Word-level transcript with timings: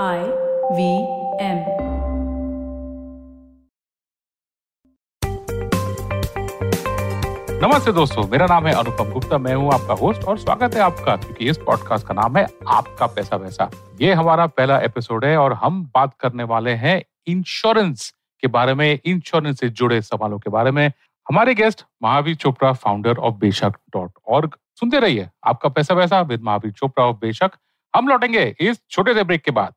I 0.00 0.20
V 0.72 0.84
M. 1.38 1.58
नमस्ते 7.62 7.92
दोस्तों, 7.92 8.26
मेरा 8.28 8.46
नाम 8.46 8.66
है 8.66 8.72
अनुपम 8.74 9.10
गुप्ता, 9.12 9.38
मैं 9.38 9.54
हूँ 9.54 9.72
आपका 9.72 9.94
होस्ट 9.94 10.24
और 10.24 10.38
स्वागत 10.38 10.74
है 10.74 10.80
आपका, 10.80 11.16
क्योंकि 11.16 11.48
इस 11.50 11.58
पॉडकास्ट 11.58 12.06
का 12.06 12.14
नाम 12.14 12.36
है 12.36 12.46
आपका 12.68 13.06
पैसा 13.06 13.36
वैसा। 13.36 13.70
ये 14.00 14.12
हमारा 14.12 14.46
पहला 14.46 14.78
एपिसोड 14.78 15.24
है 15.24 15.36
और 15.36 15.52
हम 15.52 15.82
बात 15.94 16.14
करने 16.20 16.44
वाले 16.44 16.70
हैं 16.74 17.02
इंश्योरेंस 17.26 18.08
के 18.42 18.48
बारे 18.48 18.74
में 18.74 18.98
इंश्योरेंस 19.04 19.60
से 19.60 19.68
जुड़े 19.68 20.00
सवालों 20.02 20.38
के 20.38 20.50
बारे 20.50 20.70
में। 20.70 20.86
हमारे 21.26 21.54
guest 21.54 21.84
Mahavir 22.02 22.34
Chopra 22.36 22.72
founder 22.72 23.18
of 23.18 23.34
Beshak 23.34 23.76
dot 23.96 24.12
org 24.28 24.56
सुनते 24.80 25.00
रहिए, 25.00 25.28
आपका 25.44 25.68
पैसा 25.68 25.94
वैसा 25.94 26.20
विद 26.22 26.42
महावीर 26.42 26.72
चोपड़ा 26.72 27.06
ऑफ़ 27.06 27.16
बेशक। 27.20 27.50
हम 27.94 28.08
लौटेंगे 28.08 28.42
इस 28.60 28.80
छोटे 28.90 29.14
से 29.14 29.24
ब्रेक 29.24 29.42
के 29.42 29.50
बाद। 29.50 29.74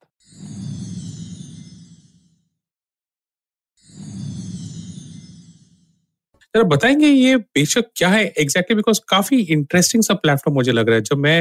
जरा 6.56 6.64
बताएँगे 6.64 7.08
ये 7.08 7.36
बेशक 7.38 7.86
क्या 7.98 8.10
है? 8.10 8.24
एग्जैक्टली 8.40 8.76
बिकॉज़ 8.76 9.00
काफ़ी 9.10 9.38
इंटरेस्टिंग 9.52 10.04
सा 10.04 10.14
प्लेटफॉर्म 10.14 10.56
मुझे 10.56 10.72
लग 10.72 10.88
रहा 10.88 10.96
है। 10.96 11.02
जब 11.02 11.18
मैं 11.18 11.40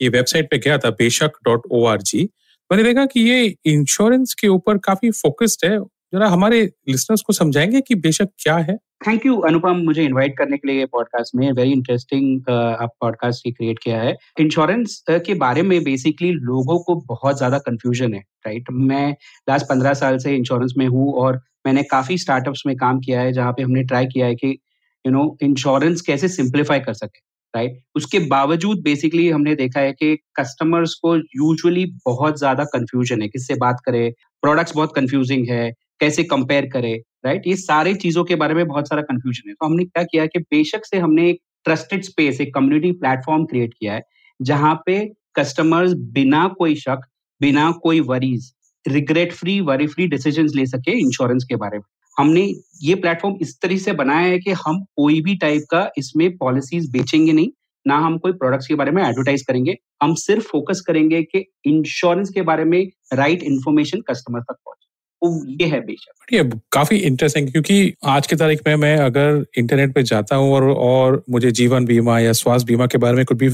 ये 0.00 0.08
वेबसाइट 0.08 0.50
पे 0.50 0.58
गया 0.58 0.78
था, 0.78 0.90
बेशक 0.90 1.32
डॉट 1.44 1.62
ओ 1.70 1.84
आर 1.86 2.02
जी 2.02 2.22
मैंने 2.70 2.82
देखा 2.84 3.04
कि 3.06 3.20
ये 3.20 3.54
इंश्योरेंस 3.66 4.34
के 4.40 4.48
ऊपर 4.48 4.78
काफ़ी 4.78 5.10
फोकस्ड 5.12 5.64
है। 5.64 5.78
जरा 6.12 6.28
हमारे 6.28 6.60
लिसनर्स 6.88 7.22
को 7.22 7.32
समझाएँगे 7.32 7.80
कि 7.80 7.94
बेशक 7.94 8.28
क्या 8.38 8.56
है। 8.56 8.76
थैंक 9.06 9.24
यू 9.26 9.36
अनुपम 9.38 9.76
मुझे 9.76 10.04
इनवाइट 10.04 10.36
करने 10.38 10.56
के 10.56 10.68
लिए 10.68 10.84
पॉडकास्ट 10.86 11.34
में 11.34 11.50
वेरी 11.52 11.72
इंटरेस्टिंग 11.72 12.48
आप 12.50 12.92
पॉडकास्ट 13.00 13.48
क्रिएट 13.48 13.78
किया 13.78 14.00
है। 14.00 14.14
इंश्योरेंस 14.40 15.02
के 15.10 15.34
बारे 15.34 15.62
में 15.62 15.82
बेसिकली 15.84 16.30
लोगों 16.32 16.78
को 16.78 16.94
बहुत 17.06 17.36
ज़्यादा 17.36 17.58
कंफ्यूजन 17.58 18.14
है 18.14 18.20
राइट 18.46 18.70
मैं 18.72 19.10
लास्ट 19.48 19.66
पंद्रह 19.66 19.94
साल 19.94 20.18
से 20.18 20.34
इंश्योरेंस 20.36 20.74
में 20.78 20.86
हूँ 20.86 21.12
और 21.14 21.40
मैंने 21.66 21.82
काफ़ी 21.82 22.18
स्टार्टअप्स 22.18 22.62
में 22.66 22.76
काम 22.76 23.00
किया 23.00 23.20
है, 23.20 23.32
जहाँ 23.32 23.52
पे 23.52 23.62
हमने 23.62 23.82
ट्राई 23.84 24.06
किया 24.06 24.26
है 24.26 24.34
कि 24.34 24.58
यू 25.04 25.12
नो 25.12 25.36
इंश्योरेंस 25.42 26.00
कैसे 26.00 26.28
सिंप्लीफाई 26.28 26.80
कर 26.80 26.94
सके 26.94 27.24
राइट 27.54 27.80
उसके 27.96 28.18
बावजूद 28.28 28.80
बेसिकली 28.82 29.28
हमने 29.30 29.54
देखा 29.54 29.80
है 29.80 29.92
कि 29.92 30.16
कस्टमर्स 30.36 30.94
को 30.94 31.16
यूजुअली 31.16 31.84
बहुत 32.06 32.38
ज़्यादा 32.38 32.64
कंफ्यूजन 32.64 33.22
है, 33.22 33.28
किससे 33.28 33.54
बात 33.54 33.76
करें? 33.86 34.12
प्रोडक्ट्स 34.42 34.74
बहुत 34.74 34.94
कंफ्यूजिंग 34.94 35.46
है 35.48 35.72
कैसे 36.00 36.24
कंपेयर 36.24 36.66
करे 36.72 36.92
राइट 37.26 37.46
ये 37.46 37.56
सारे 37.56 37.94
चीज़ों 37.96 38.24
के 38.24 38.34
बारे 38.34 38.54
में 38.54 38.66
बहुत 38.66 38.88
सारा 38.88 39.02
कंफ्यूजन 39.02 39.48
है। 39.48 39.54
तो 39.54 39.66
हमने 39.66 39.84
क्या 39.84 40.02
किया 40.04 40.26
कि 40.26 40.38
बेशक 40.40 40.84
से 40.84 40.98
हमने 40.98 41.28
एक 41.30 41.40
ट्रस्टेड 41.64 42.02
स्पेस 42.04 42.40
एक 42.40 42.54
कम्युनिटी 42.54 42.92
प्लेटफॉर्म 42.94 43.44
क्रिएट 43.44 43.74
किया 43.74 43.94
है, 43.94 44.02
जहाँ 44.40 44.74
पे 44.86 45.04
कस्टमर्स 45.36 45.92
बिना 46.12 46.46
कोई 46.58 46.74
शक, 46.76 47.00
बिना 47.40 47.70
कोई 47.82 48.00
worries 48.02 48.52
regret 48.86 49.32
free 49.32 49.60
worry 49.62 49.86
free 49.86 50.06
decision 50.06 50.48
ले 50.56 50.66
सके 50.66 50.98
इंश्योरेंस 51.00 51.44
के 51.44 51.56
बारे 51.56 51.78
में। 51.78 51.84
हमने 52.16 52.42
ये 52.82 52.94
प्लेटफॉर्म 52.94 53.36
इस 53.42 53.60
तरह 53.60 53.76
से 53.76 53.92
बनाया 53.94 54.26
है 54.26 54.38
कि 54.38 54.50
हम 54.58 54.82
कोई 54.96 55.20
भी 55.20 55.34
टाइप 55.36 55.64
का 55.70 55.88
इसमें 55.98 56.36
पॉलिसीज़ 56.36 56.90
बेचेंगे 56.92 57.32
नहीं, 57.32 57.48
ना 57.86 57.96
हम 57.96 58.18
कोई 58.18 58.32
प्रोडक्ट्स 58.34 58.66
के 58.66 58.74
बारे 58.74 58.90
में 58.90 59.02
एडवर्टाइज 59.02 59.42
करेंगे। 59.42 59.76
हम 60.02 60.14
सिर्फ़ 60.16 60.46
फोकस 60.46 60.80
करेंगे 60.80 61.22
कि 61.24 61.44
इंश्योरेंस 61.66 62.30
के 62.30 62.42
बारे 62.42 62.64
में 62.64 62.82
राइट 63.12 63.42
इन्फॉर्मेशन 63.42 64.00
कस्टमर 64.08 64.40
तक 64.40 64.54
पहुँचे। 64.54 64.85
ये 65.22 65.66
है 65.66 65.80
बेशक। 65.80 66.10
बढ़िया 66.12 66.42
काफ़ी 66.72 66.96
इंटरेस्टिंग 66.98 67.50
क्योंकि 67.52 67.94
आज 68.04 68.26
की 68.26 68.36
तारीख 68.36 68.60
में 68.66 68.74
मैं 68.76 68.96
अगर 68.96 69.44
इंटरनेट 69.58 69.94
पे 69.94 70.02
जाता 70.02 70.36
हूँ 70.36 70.52
और 70.54 70.68
और 70.70 71.22
मुझे 71.30 71.50
जीवन 71.50 71.84
बीमा 71.84 72.18
या 72.20 72.32
स्वास्थ्य 72.32 72.66
बीमा 72.66 72.86
के 72.86 72.98
बारे 72.98 73.16
में 73.16 73.24
कुछ 73.24 73.38
भी 73.38 73.48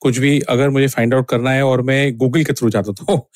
कुछ 0.00 0.18
भी 0.18 0.38
अगर 0.48 0.70
मुझे 0.70 0.86
फाइंड 0.86 1.14
आउट 1.14 1.28
करना 1.28 1.50
है 1.50 1.62
और 1.62 1.82
मैं 1.82 2.16
गूगल 2.16 2.44
के 2.44 2.52
थ्रू 2.52 2.70
जाता 2.70 2.92
तो 2.92 3.28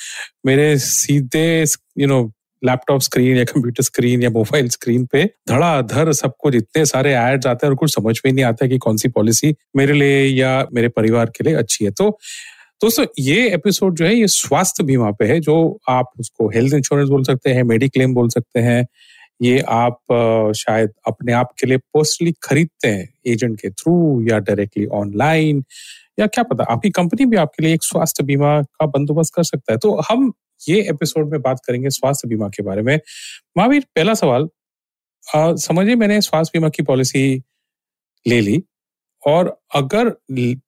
मेरे 0.47 0.77
सीधे 0.79 1.65
यू 1.99 2.07
नो 2.07 2.23
लैपटॉप 2.63 3.01
स्क्रीन 3.01 3.37
या 3.37 3.45
कंप्यूटर 3.45 3.83
स्क्रीन 3.83 4.23
या 4.23 4.31
मोबाइल 4.31 4.69
स्क्रीन 4.69 5.05
पे 5.07 5.25
धड़ाधड़ 5.49 6.13
सब 6.13 6.33
कुछ, 6.39 6.55
इतने 6.55 6.85
सारे 6.87 7.15
एड्स 7.15 7.47
आते 7.47 7.67
हैं 7.67 7.71
और 7.71 7.77
कुछ 7.77 7.95
समझ 7.95 8.21
में 8.27 8.33
नहीं 8.33 8.45
आता 8.45 8.67
कि 8.67 8.79
कौन 8.79 8.97
सी 8.97 9.09
पॉलिसी 9.09 9.55
मेरे 9.77 9.93
लिए 9.93 10.25
या 10.27 10.67
मेरे 10.75 10.89
परिवार 10.89 11.27
के 11.27 11.45
लिए 11.45 11.55
अच्छी 11.55 11.85
है। 11.85 11.91
तो 11.91 12.19
दोस्तों, 12.81 13.05
ये 13.19 13.49
एपिसोड 13.55 13.95
जो 13.97 14.05
है, 14.05 14.15
ये 14.15 14.27
स्वास्थ्य 14.29 14.85
बीमा 14.85 15.11
पे 15.11 15.25
है, 15.25 15.39
जो 15.41 15.81
आप 15.89 16.11
उसको 16.21 16.49
हेल्थ 16.49 16.75
इंश्योरेंस 16.75 17.09
बोल 17.09 17.23
सकते 17.25 17.51
हैं 17.51 17.63
मेडिक्लेम 17.63 18.15
बोल 18.15 18.29
सकते 18.29 18.61
हैं। 18.61 18.87
ये 19.43 19.59
आप 19.69 20.53
शायद 20.57 20.93
अपने 21.07 21.33
आप 21.33 21.53
के 21.61 21.67
लिए 21.67 21.79
पर्सनली 21.95 22.33
खरीदते 22.43 22.89
हैं 22.89 23.09
एजेंट 23.27 23.59
के 23.61 23.71
थ्रू 23.71 23.95
या 24.29 24.39
डायरेक्टली 24.39 24.87
ऑनलाइन 24.87 25.65
या 26.21 26.27
क्या 26.27 26.45
पता, 26.45 26.65
आपकी 26.65 26.91
कंपनी 26.91 27.27
भी 27.27 27.37
आपके 27.37 27.65
लिए 27.65 27.75
एक 27.75 27.83
स्वास्थ्य 27.83 28.25
बीमा 28.25 28.61
का 28.63 28.87
बंदोबस्त 28.89 29.35
कर 29.35 29.45
सकता 29.45 29.73
है। 29.73 29.79
तो 29.79 29.95
हम 30.11 30.33
ये 30.69 30.81
एपिसोड 30.91 31.31
में 31.33 31.41
बात 31.43 31.61
करेंगे 31.67 31.91
स्वास्थ्य 31.91 32.29
बीमा 32.29 32.49
के 32.49 32.63
बारे 32.63 32.83
में। 32.83 32.99
महावीर, 33.59 33.85
पहला 33.97 34.15
सवाल 34.15 34.49
समझिए 35.59 35.95
मैंने 35.97 36.21
स्वास्थ्य 36.23 36.59
बीमा 36.59 36.69
की 36.69 36.83
पॉलिसी 36.83 37.43
ले 38.27 38.41
ली। 38.41 38.63
और 39.27 39.61
अगर 39.75 40.09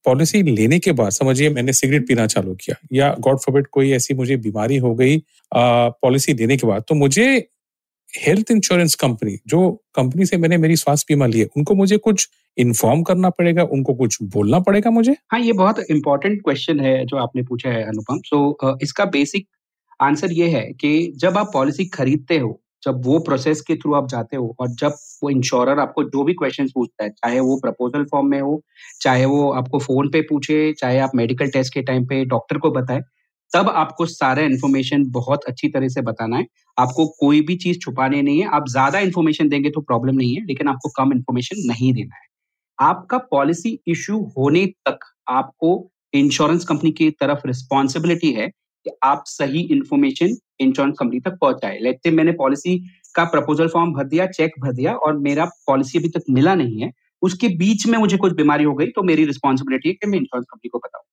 पॉलिसी 0.04 0.42
लेने 0.42 0.78
के 0.78 0.92
बाद 0.92 1.10
समझिए 1.10 1.50
मैंने 1.50 1.72
सिगरेट 1.72 2.08
पीना 2.08 2.26
चालू 2.26 2.54
किया 2.54 2.76
या 2.92 3.16
गॉड 3.20 3.38
फॉरबिड 3.38 3.66
कोई 3.66 3.92
ऐसी 3.92 4.14
मुझे 4.14 4.36
बीमारी 4.36 4.76
हो 4.76 4.94
गई 4.94 5.22
पॉलिसी 5.54 6.34
देने 6.34 6.56
के 6.56 6.66
बाद 6.66 6.84
तो 6.88 6.94
मुझे 6.94 7.48
हेल्थ 8.16 8.50
इंश्योरेंस 8.50 8.94
कंपनी 8.94 9.38
जो 9.46 9.82
कंपनी 9.94 10.26
से 10.26 10.36
मैंने 10.36 10.56
मेरी 10.56 10.76
स्वास्थ्य 10.76 11.14
बीमा 11.14 11.26
ली 11.26 11.40
है 11.40 11.48
उनको 11.56 11.74
मुझे 11.74 11.96
कुछ 11.96 12.28
इन्फॉर्म 12.58 13.02
करना 13.02 13.30
पड़ेगा 13.30 13.62
उनको 13.62 13.94
कुछ 13.94 14.22
बोलना 14.22 14.58
पड़ेगा 14.58 14.90
मुझे? 14.90 15.16
हाँ 15.32 15.40
ये 15.40 15.52
बहुत 15.52 15.80
इंपॉर्टेंट 15.90 16.42
क्वेश्चन 16.42 16.80
है 16.80 17.06
जो 17.06 17.16
आपने 17.16 17.42
पूछा 17.42 17.70
है 17.70 17.82
अनुपम। 17.82 18.18
सो 18.18 18.58
so, 18.64 18.78
इसका 18.82 19.04
बेसिक 19.04 19.48
आंसर 20.02 20.32
ये 20.32 20.48
है 20.48 20.72
कि 20.72 21.12
जब 21.16 21.38
आप 21.38 21.50
पॉलिसी 21.52 21.84
खरीदते 21.84 22.38
हो 22.38 22.62
जब 22.88 23.02
वो 23.04 23.18
प्रोसेस 23.18 23.60
के 23.60 23.76
थ्रू 23.76 23.94
आप 23.94 24.08
जाते 24.08 24.36
हो 24.36 24.54
और 24.60 24.68
जब 24.68 24.92
वो 25.22 25.30
इंश्योरर 25.30 25.78
आपको 25.78 26.02
जो 26.04 26.24
भी 26.24 26.34
क्वेश्चन 26.34 26.68
पूछता 26.68 27.04
है, 27.04 27.10
चाहे 27.10 27.40
वो 27.40 27.56
प्रपोजल 27.56 28.04
फॉर्म 28.04 28.26
में 28.26 28.40
हो, 28.40 28.60
चाहे 29.00 29.24
वो 29.24 29.50
आपको 29.52 29.78
फ़ोन 29.78 30.08
पे 30.10 30.20
पूछे, 30.22 30.72
चाहे 30.72 30.98
आप 30.98 31.10
मेडिकल 31.14 31.48
टेस्ट 31.48 31.74
के 31.74 31.82
टाइम 31.82 32.06
पे 32.06 32.24
डॉक्टर 32.24 32.58
को 32.58 32.70
बताए, 32.70 33.00
तब 33.52 33.68
आपको 33.68 34.06
सारा 34.06 34.42
इन्फॉर्मेशन 34.42 35.04
बहुत 35.10 35.44
अच्छी 35.44 35.68
तरह 35.68 35.88
से 35.88 36.02
बताना 36.02 36.36
है। 36.36 36.46
आपको 36.76 37.06
कोई 37.20 37.40
भी 37.40 37.56
चीज़ 37.56 37.78
छुपानी 37.78 38.22
नहीं 38.22 38.40
है। 38.40 38.48
आप 38.48 38.68
ज़्यादा 38.68 38.98
इन्फॉर्मेशन 38.98 39.48
देंगे 39.48 39.70
तो 39.70 39.80
प्रॉब्लम 39.80 40.16
नहीं 40.16 40.34
है, 40.36 40.44
लेकिन 40.46 40.68
आपको 40.68 40.88
कम 40.96 41.12
इन्फॉर्मेशन 41.12 41.62
नहीं 41.68 41.92
देना 41.92 42.16
है। 42.16 42.26
आपका 42.78 43.18
पॉलिसी 43.18 43.78
इश्यू 43.88 44.18
होने 44.38 44.66
तक 44.66 44.98
आपको 45.28 45.90
इंश्योरेंस 46.14 46.64
कंपनी 46.64 46.90
की 46.90 47.10
तरफ़ 47.10 47.46
रिस्पॉन्सिबिलिटी 47.46 48.32
है 48.32 48.48
कि 48.48 48.90
आप 49.04 49.24
सही 49.26 49.60
इन्फॉर्मेशन 49.72 50.36
इंश्योरेंस 50.60 50.96
कंपनी 50.98 51.20
तक 51.20 51.38
पहुँचाए। 51.40 51.78
लेट 51.78 51.98
से 52.04 52.10
मैंने 52.10 52.32
पॉलिसी 52.34 52.78
का 53.14 53.24
प्रपोजल 53.26 53.68
फॉर्म 53.68 53.92
भर 53.94 54.04
दिया 54.06 54.26
चेक 54.28 54.52
भर 54.60 54.72
दिया 54.72 54.94
और 54.96 55.18
मेरा 55.18 55.44
पॉलिसी 55.66 55.98
अभी 55.98 56.08
तक 56.08 56.24
मिला 56.30 56.54
नहीं 56.54 56.80
है, 56.80 56.90
उसके 57.22 57.48
बीच 57.58 57.86
में 57.86 57.98
मुझे 57.98 58.16
कुछ 58.16 58.32
बीमारी 58.34 58.64
हो 58.64 58.74
गई 58.74 58.86
तो 58.86 59.02
मेरी 59.02 59.24
रिस्पॉन्सिबिलिटी 59.24 59.88
है 59.88 59.94
कि 59.94 60.06
मैं 60.06 60.18
इंश्योरेंस 60.18 60.46
कंपनी 60.46 60.68
को 60.68 60.78
बताऊँ। 60.78 61.04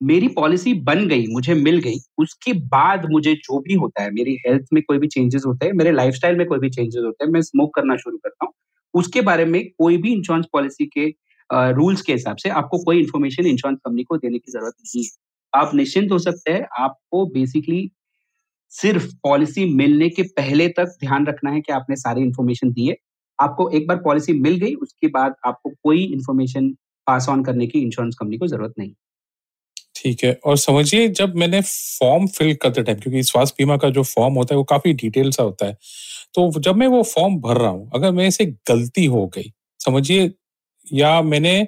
मेरी 0.00 0.28
पॉलिसी 0.30 0.72
बन 0.82 1.06
गई, 1.08 1.26
मुझे 1.28 1.54
मिल 1.54 1.78
गई, 1.80 1.98
उसके 2.18 2.52
बाद 2.68 3.06
मुझे 3.10 3.34
जो 3.34 3.58
भी 3.60 3.74
होता 3.74 4.02
है, 4.02 4.10
मेरी 4.12 4.36
हेल्थ 4.46 4.66
में 4.72 4.82
कोई 4.82 4.98
भी 4.98 5.06
चेंजेस 5.08 5.42
होते 5.46 5.66
हैं, 5.66 5.72
मेरे 5.72 5.92
लाइफस्टाइल 5.92 6.36
में 6.38 6.46
कोई 6.46 6.58
भी 6.58 6.70
चेंजेस 6.70 7.02
होते 7.04 7.24
हैं, 7.24 7.30
मैं 7.32 7.40
स्मोक 7.42 7.74
करना 7.74 7.96
शुरू 7.96 8.16
करता 8.16 8.44
हूँ, 8.46 8.52
उसके 8.94 9.20
बारे 9.22 9.44
में 9.44 9.62
कोई 9.78 9.96
भी 9.96 10.12
इंश्योरेंस 10.12 10.46
पॉलिसी 10.52 10.86
के 10.88 11.06
रूल्स 11.72 12.02
के 12.02 12.12
हिसाब 12.12 12.36
से 12.36 12.48
आपको 12.50 12.78
कोई 12.84 12.98
इन्फॉर्मेशन 12.98 13.46
इंश्योरेंस 13.46 13.78
कंपनी 13.84 14.02
को 14.04 14.16
देने 14.18 14.38
की 14.38 14.52
ज़रूरत 14.52 14.74
नहीं 14.80 15.04
है। 15.04 15.10
आप 15.52 15.74
निश्चिंत 15.74 16.12
हो 16.12 16.18
सकते 16.20 16.52
हैं, 16.52 16.66
आपको 16.78 17.24
बेसिकली 17.28 17.90
सिर्फ़ 18.72 19.06
पॉलिसी 19.24 19.64
मिलने 19.74 20.08
के 20.10 20.22
पहले 20.32 20.68
तक 20.70 20.96
ध्यान 21.00 21.26
रखना 21.26 21.50
है 21.50 21.60
कि 21.60 21.72
आपने 21.72 21.96
सारी 21.96 22.22
इन्फॉर्मेशन 22.22 22.72
दी 22.72 22.86
है। 22.86 22.96
आपको 23.38 23.68
एक 23.70 23.86
बार 23.88 23.96
पॉलिसी 23.98 24.32
मिल 24.34 24.56
गई, 24.56 24.74
उसके 24.76 25.06
बाद 25.08 25.34
आपको 25.46 25.70
कोई 25.84 26.04
इन्फॉर्मेशन 26.04 26.70
पास 27.06 27.28
ऑन 27.28 27.44
करने 27.44 27.66
की 27.66 27.80
इंश्योरेंस 27.80 28.14
कंपनी 28.16 28.38
को 28.38 28.46
ज़रूरत 28.46 28.74
नहीं। 28.78 28.92
ठीक 29.96 30.24
है, 30.24 30.32
और 30.44 30.56
समझिए 30.58 31.08
जब 31.10 31.34
मैंने 31.36 31.60
फॉर्म 31.62 32.26
फिल 32.28 32.54
करते 32.62 32.82
टाइम 32.82 32.98
क्योंकि 32.98 33.22
स्वास्थ्य 33.24 33.54
बीमा 33.58 33.76
का 33.76 33.90
जो 33.90 34.02
फॉर्म 34.04 34.34
होता 34.34 34.54
है, 34.54 34.58
वो 34.58 34.64
काफ़ी 34.66 34.92
डिटेल 34.94 35.30
सा 35.32 35.42
होता 35.42 35.66
है 35.66 35.76
तो 36.34 36.50
जब 36.60 36.76
मैं 36.76 36.86
वो 36.88 37.02
फॉर्म 37.04 37.36
भर 37.40 37.56
रहा 37.56 37.70
हूँ, 37.70 37.90
अगर 37.94 38.12
मेरे 38.12 38.30
से 38.32 38.46
गलती 38.68 39.04
हो 39.06 39.26
गई, 39.28 39.52
समझिए, 39.80 40.30
या 40.86 41.20
मैंने 41.22 41.66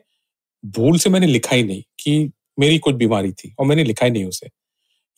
भूल 0.64 0.98
से 0.98 1.10
मैंने 1.10 1.26
लिखा 1.26 1.56
ही 1.56 1.64
नहीं 1.64 1.82
कि 2.00 2.32
मेरी 2.58 2.78
कुछ 2.80 2.94
बीमारी 2.96 3.32
थी, 3.34 3.54
और 3.60 3.66
मैंने 3.66 3.84
लिखा 3.84 4.06
ही 4.06 4.12
नहीं 4.12 4.24
उसे 4.26 4.48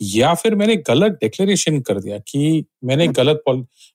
या 0.01 0.33
फिर 0.35 0.55
मैंने 0.55 0.77
गलत 0.79 1.19
डिक्लेरेशन 1.23 1.81
कर 1.83 2.01
दिया 2.01 2.19
कि 2.21 2.65
मैंने 2.85 3.05
हम्म। 3.05 3.15
गलत 3.15 3.43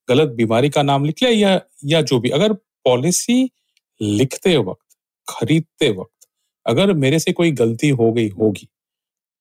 गलत 0.08 0.30
बीमारी 0.38 0.70
का 0.70 0.82
नाम 0.84 1.06
लिख 1.06 1.24
लिया 1.24 1.32
या 1.50 1.60
या 1.88 2.02
जो 2.04 2.20
भी। 2.20 2.30
अगर 2.32 2.54
पॉलिसी 2.86 3.44
लिखते 4.02 4.58
वक्त 4.60 4.96
खरीदते 5.28 5.90
वक्त 5.92 6.28
अगर 6.66 6.94
मेरे 6.96 7.20
से 7.20 7.32
कोई 7.34 7.52
गलती 7.54 7.90
हो 7.92 8.12
गई 8.14 8.30
होगी 8.32 8.68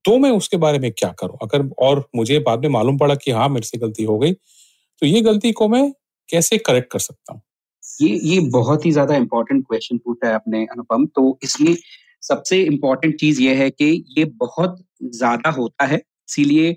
तो 0.05 0.17
मैं 0.19 0.31
उसके 0.33 0.57
बारे 0.59 0.79
में 0.79 0.91
क्या 0.93 1.11
करूँ? 1.21 1.39
अगर 1.43 1.69
और 1.81 2.05
मुझे 2.17 2.39
बाद 2.41 2.63
में 2.63 2.71
मालूम 2.71 2.99
पड़ा 2.99 3.15
कि 3.17 3.31
हाँ 3.33 3.49
मेरे 3.51 3.67
से 3.67 3.79
गलती 3.79 4.05
हो 4.05 4.19
गई 4.19 4.33
तो 4.33 5.07
ये 5.07 5.21
गलती 5.23 5.53
को 5.55 5.69
मैं 5.69 5.91
कैसे 6.29 6.59
करेक्ट 6.61 6.91
कर 6.93 6.99
सकता 7.01 7.33
हूँ? 7.33 7.43
ये 7.83 8.09
ये 8.25 8.41
बहुत 8.51 8.87
ही 8.87 8.91
ज़्यादा 8.93 9.17
इंपॉर्टेंट 9.17 9.65
क्वेश्चन 9.69 9.99
पूछा 9.99 10.29
है 10.29 10.35
आपने 10.35 10.65
अनुपम। 10.67 11.07
तो 11.09 11.39
इसलिए 11.45 11.77
सबसे 12.23 12.63
इम्पोर्टेंट 12.65 13.15
चीज़ 13.21 13.41
ये 13.43 13.55
है 13.57 13.71
कि 13.73 14.05
ये 14.19 14.25
बहुत 14.39 14.79
ज़्यादा 15.05 15.51
होता 15.53 15.87
है। 15.87 16.03
इसीलिए 16.29 16.77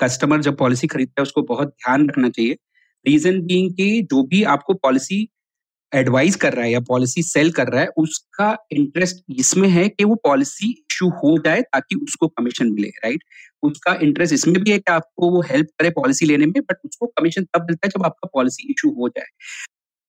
कस्टमर 0.00 0.40
जब 0.40 0.56
पॉलिसी 0.56 0.86
खरीदता 0.86 1.20
है, 1.20 1.22
उसको 1.22 1.42
बहुत 1.42 1.68
ध्यान 1.68 2.08
रखना 2.08 2.28
चाहिए। 2.28 2.56
रीजन 3.06 3.40
बीइंग 3.40 3.72
कि 3.72 4.02
जो 4.02 4.22
भी 4.22 4.42
आपको 4.44 4.74
पॉलिसी 4.74 5.28
एडवाइस 5.92 6.36
कर 6.36 6.52
रहा 6.52 6.64
है 6.64 6.72
या 6.72 6.80
पॉलिसी 6.80 7.22
सेल 7.22 7.50
कर 7.52 7.66
रहा 7.66 7.80
है, 7.80 7.88
उसका 7.96 8.56
इंटरेस्ट 8.72 9.24
इसमें 9.38 9.68
है 9.68 9.88
कि 9.88 10.04
वो 10.04 10.14
पॉलिसी 10.14 10.70
इशू 10.70 11.08
हो 11.08 11.36
जाए 11.38 11.62
ताकि 11.62 11.96
उसको 11.96 12.28
कमीशन 12.28 12.72
मिले 12.72 12.88
राइट 12.88 13.24
उसका 13.62 13.94
इंटरेस्ट 14.02 14.34
इसमें 14.34 14.62
भी 14.62 14.70
है 14.70 14.78
कि 14.78 14.92
आपको 14.92 15.30
वो 15.30 15.40
हेल्प 15.42 15.66
करे 15.78 15.90
पॉलिसी 15.90 16.26
लेने 16.26 16.46
में 16.46 16.60
बट 16.60 16.76
उसको 16.84 17.06
कमीशन 17.06 17.44
तब 17.44 17.62
मिलता 17.62 17.86
है 17.86 17.90
जब 17.96 18.04
आपका 18.04 18.28
पॉलिसी 18.34 18.68
इशू 18.70 18.90
हो 18.90 19.08
जाए। 19.08 19.26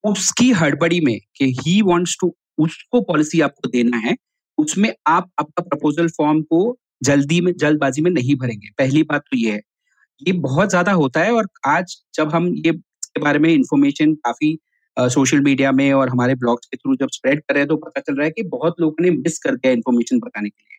उसकी 0.04 0.50
हड़बड़ी 0.52 1.00
में 1.00 1.18
कि 1.36 1.44
ही 1.60 1.80
वांट्स 1.82 2.16
टू 2.20 2.34
उसको 2.58 3.00
पॉलिसी 3.00 3.40
आपको 3.40 3.68
देना 3.68 3.96
है, 3.96 4.16
उसमें 4.58 4.92
आप 5.06 5.30
आपका 5.40 5.62
प्रपोजल 5.62 6.08
फॉर्म 6.08 6.42
को 6.42 6.78
जल्दी 7.02 7.40
में, 7.40 7.52
जल्दबाजी 7.54 8.02
में 8.02 8.10
नहीं 8.12 8.34
भरेंगे। 8.36 8.68
पहली 8.78 9.02
बात 9.04 9.22
तो 9.22 9.36
ये 9.38 9.52
है। 9.52 9.60
ये 10.22 10.32
बहुत 10.40 10.70
ज़्यादा 10.70 10.92
होता 10.94 11.20
है 11.20 11.32
और 11.32 11.48
आज 11.68 11.96
जब 12.16 12.30
हम 12.30 12.48
ये, 12.56 12.70
इसके 12.70 13.20
बारे 13.22 13.38
में 13.40 13.50
इंफॉर्मेशन 13.50 14.14
काफ़ी 14.16 14.58
सोशल 14.96 15.40
मीडिया 15.42 15.72
में 15.72 15.92
और 15.94 16.08
हमारे 16.10 16.34
ब्लॉग्स 16.36 16.66
के 16.66 16.76
थ्रू 16.76 16.94
जब 16.96 17.08
स्प्रेड 17.12 17.40
कर 17.40 17.54
रहे 17.54 17.62
हैं 17.62 17.68
तो 17.68 17.76
पता 17.78 18.00
चल 18.02 18.16
रहा 18.16 18.24
है 18.24 18.30
कि 18.32 18.42
बहुत 18.50 18.80
लोगों 18.80 19.04
ने 19.04 19.10
मिस 19.12 19.38
कर 19.40 19.54
दिया 19.56 19.72
इन्फॉर्मेशन 19.72 20.18
बताने 20.20 20.48
के 20.50 20.62
लिए। 20.62 20.78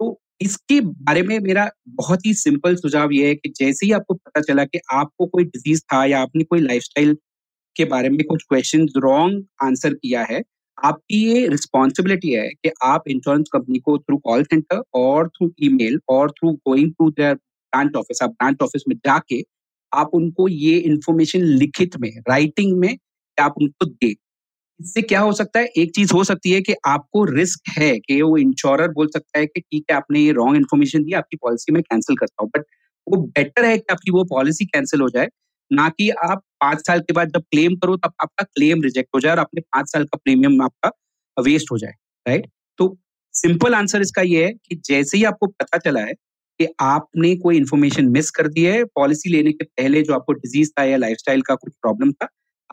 तो 0.00 0.20
इसके 0.40 0.80
बारे 0.82 1.22
में 1.22 1.38
मेरा 1.40 1.68
बहुत 1.96 2.26
ही 2.26 2.34
सिंपल 2.36 2.76
सुझाव 2.76 3.12
ये 3.12 3.28
है 3.28 3.34
कि 3.36 3.48
जैसे 3.58 3.86
ही 3.86 3.92
आपको 3.92 4.14
पता 4.16 4.40
चला 4.42 4.64
कि 4.66 4.80
आपको 4.94 5.26
कोई 5.28 5.44
डिज़ीज़ 5.46 5.82
था 5.92 6.04
या 6.06 6.20
आपने 6.22 6.44
कोई 6.44 6.60
लाइफस्टाइल 6.60 7.16
के 7.76 7.84
बारे 7.86 8.08
में 8.10 8.24
कुछ 8.26 8.44
क्वेश्चन 8.50 8.88
रॉन्ग 8.98 9.44
आंसर 9.64 9.94
किया 9.94 10.24
है 10.24 10.42
आपकी 10.80 11.16
ये 11.24 11.46
रिस्पॉन्सिबिलिटी 11.48 12.30
है 12.32 12.48
कि 12.54 12.70
आप 12.84 13.08
इंश्योरेंस 13.08 13.48
कंपनी 13.52 13.78
को 13.80 13.96
थ्रू 13.98 14.16
कॉल 14.20 14.42
सेंटर 14.44 14.82
और 14.96 15.28
थ्रू 15.30 15.50
ईमेल 15.64 15.98
और 16.10 16.30
through 16.32 16.52
going 16.68 16.92
to 16.98 17.10
their 17.10 17.34
branch 17.34 17.96
office 17.96 18.22
आप 18.22 18.30
ब्रांच 18.32 18.56
ऑफ़िस 18.62 18.82
में 18.88 18.96
जाके 18.98 19.42
आप 19.92 20.10
उनको 20.14 20.48
ये 20.48 20.76
इंफॉर्मेशन 20.80 21.42
लिखित 21.58 21.96
में 22.00 22.10
राइटिंग 22.30 22.76
में 22.78 22.96
आप 23.38 23.54
उनको 23.60 23.86
दे। 23.86 24.08
इससे 24.80 25.02
क्या 25.02 25.20
हो 25.20 25.32
सकता 25.34 25.60
है? 25.60 25.66
एक 25.78 25.92
चीज़ 25.94 26.12
हो 26.14 26.22
सकती 26.24 26.50
है 26.52 26.60
कि 26.62 26.74
आपको 26.86 27.24
रिस्क 27.26 27.70
है 27.78 27.90
कि 28.00 28.20
वो 28.22 28.36
इंश्योरर 28.38 28.88
बोल 28.92 29.08
सकता 29.08 29.38
है 29.38 29.46
कि 29.46 29.60
ठीक 29.62 29.84
है, 29.90 29.96
आपने 29.96 30.20
ये 30.20 30.32
रॉन्ग 30.34 30.56
इन्फॉर्मेशन 30.56 31.04
दी 31.04 31.12
आपकी 31.14 31.36
पॉलिसी 31.38 31.72
में 31.72 31.82
कैंसिल 31.84 32.16
करता 32.16 32.42
हूँ। 32.42 32.50
बट 32.56 32.64
वो 33.06 33.18
बेटर 33.28 33.64
है 33.66 33.76
कि 33.78 33.86
आपकी 33.92 34.12
वो 34.12 34.24
पॉलिसी 34.30 34.66
कैंसिल 34.66 35.00
हो 35.00 35.08
जाए 35.10 35.28
ना 35.70 35.88
कि 35.88 36.08
आप 36.24 36.42
पाँच 36.60 36.86
साल 36.86 37.00
के 37.00 37.12
बाद 37.12 37.28
जब 37.34 37.42
क्लेम 37.50 37.74
करो, 37.76 37.96
तब 37.96 38.12
आपका 38.22 38.44
क्लेम 38.44 38.82
रिजेक्ट 38.82 39.08
हो 39.14 39.20
जाए 39.20 39.32
और 39.32 39.38
अपने 39.38 39.60
पाँच 39.62 39.92
साल 39.92 40.04
का 40.04 40.18
प्रीमियम 40.24 40.62
आपका 40.62 40.90
वेस्ट 41.36 41.70
हो 41.72 41.78
जाए 41.78 41.92
राइट 42.26 42.46
तो 42.78 42.96
सिंपल 43.34 43.74
आंसर 43.74 44.00
इसका 44.00 44.22
ये 44.22 44.44
है 44.44 44.52
कि 44.52 44.80
जैसे 44.86 45.16
ही 45.18 45.24
आपको 45.24 45.46
पता 45.46 45.78
चला 45.78 46.00
है 46.00 46.14
कि 46.60 46.66
आपने 46.80 47.34
कोई 47.36 47.56
इन्फॉर्मेशन 47.56 48.08
मिस 48.12 48.30
कर 48.30 48.48
दी 48.48 48.64
है 48.64 48.82
पॉलिसी 48.96 49.30
लेने 49.30 49.52
के 49.52 49.64
पहले 49.64 50.02
जो 50.02 50.14
आपको 50.14 50.32
डिज़ीज़ 50.34 50.70
था 50.78 50.84
या 50.84 50.96
लाइफस्टाइल 50.96 51.42
का 51.42 51.54
कुछ 51.54 51.72
प्रॉब्लम 51.82 52.12
था, 52.12 52.28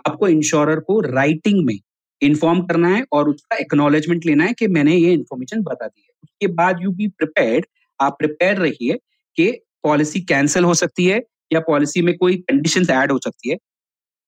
आपको 0.07 0.27
इंश्योरर 0.27 0.79
को 0.79 0.99
राइटिंग 1.01 1.63
में 1.65 1.77
इन्फॉर्म 2.21 2.61
करना 2.61 2.89
है 2.89 3.03
और 3.13 3.29
उसका 3.29 3.57
एक्नोलेजमेंट 3.57 4.25
लेना 4.25 4.43
है 4.43 4.53
कि 4.53 4.67
मैंने 4.67 4.95
ये 4.95 5.13
इन्फॉर्मेशन 5.13 5.61
बता 5.63 5.87
दी 5.87 6.01
है। 6.01 6.09
उसके 6.23 6.47
बाद 6.53 6.79
यू 6.81 6.91
बी 6.91 7.07
प्रिपेयर्ड 7.07 7.65
आप 7.99 8.15
प्रिपेयर 8.19 8.57
रहिए 8.57 8.97
कि 9.37 9.51
पॉलिसी 9.83 10.21
कैंसिल 10.23 10.63
हो 10.63 10.73
सकती 10.73 11.05
है 11.05 11.19
या 11.53 11.59
पॉलिसी 11.59 12.01
में 12.01 12.17
कोई 12.17 12.37
कंडीशन 12.37 12.85
ऐड 12.91 13.11
हो 13.11 13.19
सकती 13.23 13.49
है। 13.49 13.57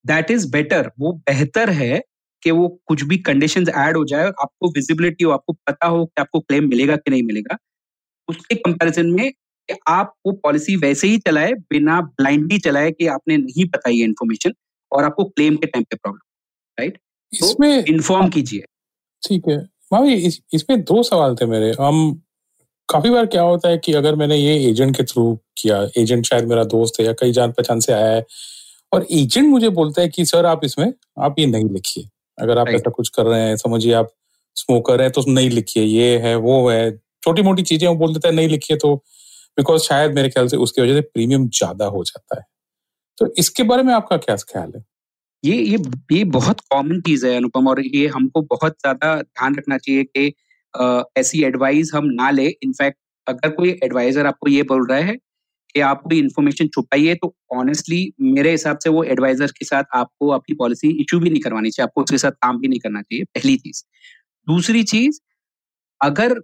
दैट 0.04 0.30
इज़ 0.30 0.50
बेटर 0.52 0.90
वो 1.00 1.12
बेहतर 1.12 1.70
है 1.70 2.02
कि 2.42 2.50
वो 2.50 2.68
कुछ 2.86 3.02
भी 3.04 3.18
कंडीशन 3.18 3.66
ऐड 3.68 3.96
हो 3.96 4.04
जाए 4.04 4.26
आपको 4.26 4.70
विजिबिलिटी 4.70 5.24
हो 5.24 5.30
आपको 5.30 5.52
पता 5.52 5.86
हो 5.86 6.04
कि 6.06 6.20
आपको 6.20 6.40
क्लेम 6.40 6.68
मिलेगा 6.68 6.96
कि 6.96 7.10
नहीं 7.10 7.22
मिलेगा। 7.22 7.56
उसके 8.28 8.54
कंपैरिजन 8.54 9.06
में 9.06 9.30
कि 9.32 9.74
आप 9.88 10.14
वो 10.26 10.32
पॉलिसी 10.32 10.76
वैसे 10.76 11.08
ही 11.08 11.18
चलाए 11.18 11.52
बिना 11.52 12.00
ब्लाइंडली 12.00 12.58
चलाए 12.58 12.90
कि 12.90 13.06
आपने 13.06 13.36
नहीं 13.36 13.68
पता 13.68 13.90
ये 13.90 14.04
इन्फॉर्मेशन 14.04 14.52
और 14.92 15.04
आपको 15.04 15.24
क्लेम 15.24 15.56
के 15.56 15.66
टाइम 15.66 15.84
पे 15.84 15.96
प्रॉब्लम 15.96 16.20
राइट 16.78 16.98
इसमें 17.32 17.84
इन्फॉर्म 17.84 18.28
कीजिए। 18.28 18.64
ठीक 19.22 19.42
है। 19.48 19.58
भाई 19.92 20.14
इस, 20.14 20.40
इसमें 20.54 20.80
दो 20.80 21.02
सवाल 21.02 21.34
थे 21.34 21.46
मेरे। 21.46 21.70
हम 21.80 22.22
काफ़ी 22.90 23.10
बार 23.10 23.26
क्या 23.26 23.42
होता 23.42 23.68
है 23.68 23.78
कि 23.78 23.92
अगर 23.92 24.14
मैंने 24.14 24.36
ये 24.36 24.54
एजेंट 24.70 24.96
के 24.96 25.02
थ्रू 25.04 25.34
किया 25.58 25.76
एजेंट 25.98 26.24
शायद 26.26 26.48
मेरा 26.48 26.64
दोस्त 26.64 27.00
है 27.00 27.06
या 27.06 27.12
कई 27.20 27.32
जान 27.32 27.52
पहचान 27.52 27.80
से 27.80 27.92
आया 27.92 28.14
है 28.14 28.24
और 28.92 29.06
एजेंट 29.12 29.48
मुझे 29.48 29.68
बोलता 29.70 30.02
है 30.02 30.08
कि 30.08 30.24
सर 30.26 30.46
आप 30.46 30.64
इसमें 30.64 30.92
आप 31.18 31.38
ये 31.38 31.46
नहीं 31.46 31.68
लिखिए। 31.70 32.08
अगर 32.38 32.58
आप 32.58 32.68
ऐसा 32.68 32.90
कुछ 32.90 33.08
कर 33.08 33.26
रहे 33.26 33.40
हैं 33.40 33.56
समझिए 33.56 33.92
आप 33.94 34.10
स्मोकर 34.56 35.02
है 35.02 35.08
तो 35.10 35.24
नहीं 35.28 35.50
लिखिए 35.50 35.82
ये 35.84 36.18
है 36.18 36.34
वो 36.38 36.68
है। 36.70 36.90
छोटी 37.22 37.42
मोटी 37.42 37.62
चीज़ें 37.62 37.86
वो 37.88 37.94
बोल 37.94 38.12
देता 38.14 38.28
है 38.28 38.34
नहीं 38.34 38.48
लिखिए 38.48 38.76
तो 38.76 38.94
बिकॉज़ 39.58 39.82
शायद 39.82 40.14
मेरे 40.14 40.28
ख्याल 40.28 40.48
से 40.48 40.56
उसकी 40.58 40.82
वजह 40.82 40.94
से 40.94 41.00
प्रीमियम 41.02 41.48
ज़्यादा 41.50 41.86
हो 41.86 42.02
जाता 42.04 42.36
है। 42.36 42.44
तो 43.18 43.32
इसके 43.38 43.62
बारे 43.62 43.82
में 43.82 43.92
आपका 43.94 44.16
क्या 44.18 44.36
ख्याल 44.36 44.72
है? 44.76 44.84
ये 45.44 45.56
ये 45.56 45.78
ये 46.12 46.24
बहुत 46.26 46.60
कॉमन 46.70 47.00
चीज़ 47.00 47.26
है 47.26 47.36
अनुपम 47.36 47.68
और 47.68 47.80
ये 47.86 48.06
हमको 48.08 48.42
बहुत 48.50 48.72
ज़्यादा 48.72 49.14
ध्यान 49.16 49.56
रखना 49.56 49.78
चाहिए 49.78 50.04
कि 50.06 50.32
ऐसी 51.16 51.42
एडवाइस 51.44 51.90
हम 51.94 52.06
ना 52.12 52.30
ले। 52.30 52.46
इनफैक्ट 52.46 52.98
अगर 53.26 53.50
कोई 53.50 53.70
एडवाइजर 53.84 54.26
आपको 54.26 54.48
ये 54.50 54.62
बोल 54.64 54.86
रहा 54.88 54.98
है 55.00 55.16
कि 55.74 55.80
आप 55.82 56.02
कोई 56.02 56.18
इन्फॉर्मेशन 56.18 56.68
छुपाइए 56.68 57.14
तो 57.14 57.34
ऑनेस्टली 57.54 58.12
मेरे 58.20 58.50
हिसाब 58.50 58.78
से 58.78 58.90
वो 58.90 59.02
एडवाइजर 59.06 59.50
के 59.58 59.64
साथ 59.64 59.84
आपको 59.94 60.30
आपकी 60.30 60.54
पॉलिसी 60.54 60.90
इशू 61.02 61.18
भी 61.20 61.30
नहीं 61.30 61.40
करवानी 61.40 61.70
चाहिए। 61.70 61.84
आपको 61.84 62.02
उसके 62.02 62.18
साथ 62.18 62.32
काम 62.42 62.58
भी 62.60 62.68
नहीं 62.68 62.80
करना 62.80 63.02
चाहिए, 63.02 63.24
पहली 63.26 63.56
चीज़। 63.56 63.82
दूसरी 64.46 64.82
चीज़, 64.84 65.20
अगर 66.00 66.40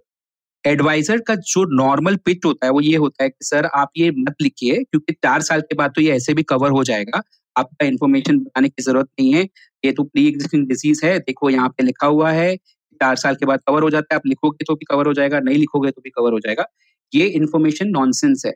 एडवाइजर 0.63 1.19
का 1.27 1.35
जो 1.35 1.63
नॉर्मल 1.75 2.15
पिच 2.25 2.45
होता 2.45 2.65
है, 2.65 2.71
वो 2.71 2.81
ये 2.81 2.95
होता 2.97 3.23
है 3.23 3.29
कि, 3.29 3.45
सर, 3.45 3.65
आप 3.65 3.89
ये 3.97 4.11
मत 4.11 4.35
लिखिए, 4.41 4.75
क्योंकि 4.75 5.13
चार 5.15 5.41
साल 5.41 5.61
के 5.61 5.75
बाद 5.75 5.91
तो 5.95 6.01
ये 6.01 6.15
ऐसे 6.15 6.33
भी 6.33 6.43
कवर 6.45 6.71
हो 6.71 6.83
जाएगा। 6.83 7.21
आपका 7.55 7.85
इन्फॉर्मेशन 7.85 8.39
बताने 8.39 8.69
की 8.69 8.83
ज़रूरत 8.83 9.07
नहीं 9.19 9.33
है। 9.33 9.43
ये 9.83 9.91
तो 9.91 10.03
प्री 10.03 10.27
एग्जिस्टिंग 10.27 10.67
डिज़ीज़ 10.67 11.05
है, 11.05 11.17
देखो 11.19 11.49
यहाँ 11.49 11.69
पे 11.69 11.83
लिखा 11.83 12.07
हुआ 12.07 12.31
है 12.31 12.55
चार 13.01 13.15
साल 13.17 13.35
के 13.35 13.45
बाद 13.45 13.59
कवर 13.67 13.83
हो 13.83 13.89
जाता 13.89 14.15
है। 14.15 14.17
आप 14.17 14.27
लिखोगे 14.27 14.65
तो 14.67 14.75
भी 14.75 14.85
कवर 14.85 15.07
हो 15.07 15.13
जाएगा, 15.13 15.39
नहीं 15.39 15.57
लिखोगे 15.57 15.91
तो 15.91 16.01
भी 16.01 16.09
कवर 16.11 16.33
हो 16.33 16.39
जाएगा। 16.39 16.65
ये 17.13 17.27
इन्फॉर्मेशन 17.31 17.89
नॉनसेंस 17.89 18.43
है। 18.45 18.53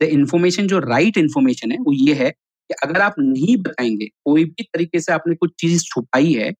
द 0.00 0.04
इन्फॉर्मेशन 0.04 0.66
जो 0.68 0.78
राइट 0.80 1.04
right 1.04 1.18
इन्फॉर्मेशन 1.18 1.72
है, 1.72 1.78
वो 1.80 1.92
ये 1.94 2.14
है 2.14 2.30
कि 2.30 2.74
अगर 2.84 3.00
आप 3.02 3.14
नहीं 3.20 3.56
बताएँगे, 3.58 4.06
कोई 4.26 4.44
भी 4.46 4.64
तरीके 4.64 5.00
से 5.00 5.12
आपने 5.12 5.34
कुछ 5.36 5.52
चीज़ 5.60 5.84
छुपाई 5.86 6.32
है 6.34 6.52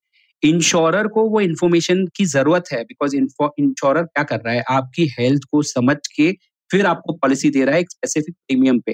इंश्योरर 0.43 1.06
को 1.09 1.25
वो 1.31 1.41
इन्फॉर्मेशन 1.43 2.06
की 2.17 2.25
ज़रूरत 2.26 2.65
है 2.73 2.82
बिकॉज़ 2.85 3.17
इंश्योरर 3.17 4.03
क्या 4.05 4.25
कर 4.25 4.41
रहा 4.41 4.55
है? 4.55 4.62
आपकी 4.71 5.06
हेल्थ 5.21 5.43
को 5.53 5.62
समझ 5.64 5.97
के 6.17 6.32
फिर 6.71 6.87
आपको 6.87 7.12
पॉलिसी 7.14 7.50
दे 7.50 7.64
रहा 7.64 7.75
है 7.75 7.81
एक 7.81 7.91
स्पेसिफिक 7.93 8.35
प्रीमियम 8.49 8.79
पे। 8.81 8.93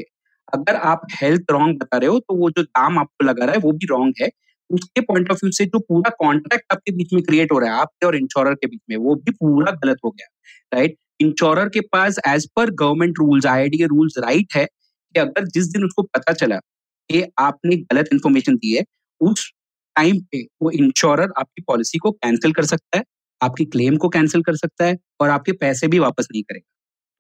अगर 0.55 0.77
आप 0.77 1.03
हेल्थ 1.23 1.53
रॉन्ग 1.53 1.79
बता 1.81 1.99
रहे 1.99 2.09
हो 2.11 2.19
तो 2.21 2.37
वो 2.37 2.51
जो 2.51 2.63
दाम 2.63 2.99
आपको 2.99 3.27
लगा 3.27 3.45
रहा 3.45 3.55
है, 3.55 3.61
वो 3.61 3.73
भी 3.73 3.87
रॉन्ग 3.87 4.15
है। 4.23 4.29
उसके 4.71 5.01
पॉइंट 5.03 5.31
ऑफ़ 5.31 5.39
व्यू 5.45 5.51
से 5.53 5.65
जो 5.67 5.79
पूरा 5.81 6.11
कॉन्ट्रैक्ट 6.21 6.73
आपके 6.73 6.93
बीच 6.97 7.13
में 7.13 7.23
क्रिएट 7.23 7.53
हो 7.53 7.59
रहा 7.59 7.75
है, 7.75 7.81
आपके 7.81 8.07
और 8.07 8.17
इंश्योरर 8.17 8.55
के 8.55 8.67
बीच 8.67 8.81
में, 8.91 8.97
वो 8.97 9.15
भी 9.17 9.33
पूरा 9.33 9.73
गलत 9.85 9.99
हो 10.05 10.11
गया 10.11 10.29
राइट 10.73 10.97
इंश्योरर 11.21 11.69
के 11.69 11.81
पास 11.93 12.19
as 12.29 12.47
per 12.57 12.71
government 12.75 13.19
rules 13.19 13.47
I 13.47 13.69
rules 13.85 14.15
right 14.19 14.55
है 14.57 14.65
कि 14.65 15.21
अगर 15.21 15.45
जिस 15.49 15.67
दिन 15.69 15.85
उसको 15.85 16.03
पता 16.05 16.33
चला 16.35 16.57
कि 17.11 17.23
आपने 17.41 17.77
गलत 17.77 18.09
इन्फॉर्मेशन 18.13 18.57
दी 18.57 18.73
है, 18.75 18.85
उस 19.21 19.51
टाइम 19.97 20.19
पे 20.33 20.43
वो 20.63 20.71
इंश्योरर 20.73 21.33
आपकी 21.39 21.63
पॉलिसी 21.69 21.99
को 21.99 22.11
कैंसिल 22.13 22.53
कर 22.53 22.65
सकता 22.65 22.99
है, 22.99 23.05
आपकी 23.41 23.65
क्लेम 23.67 23.97
को 23.97 24.09
कैंसिल 24.09 24.43
कर 24.43 24.57
सकता 24.57 24.85
है 24.87 24.97
और 25.21 25.31
आपके 25.31 25.53
पैसे 25.55 25.89
भी 25.89 25.99
वापस 25.99 26.29
नहीं 26.33 26.43
करेगा। 26.43 26.67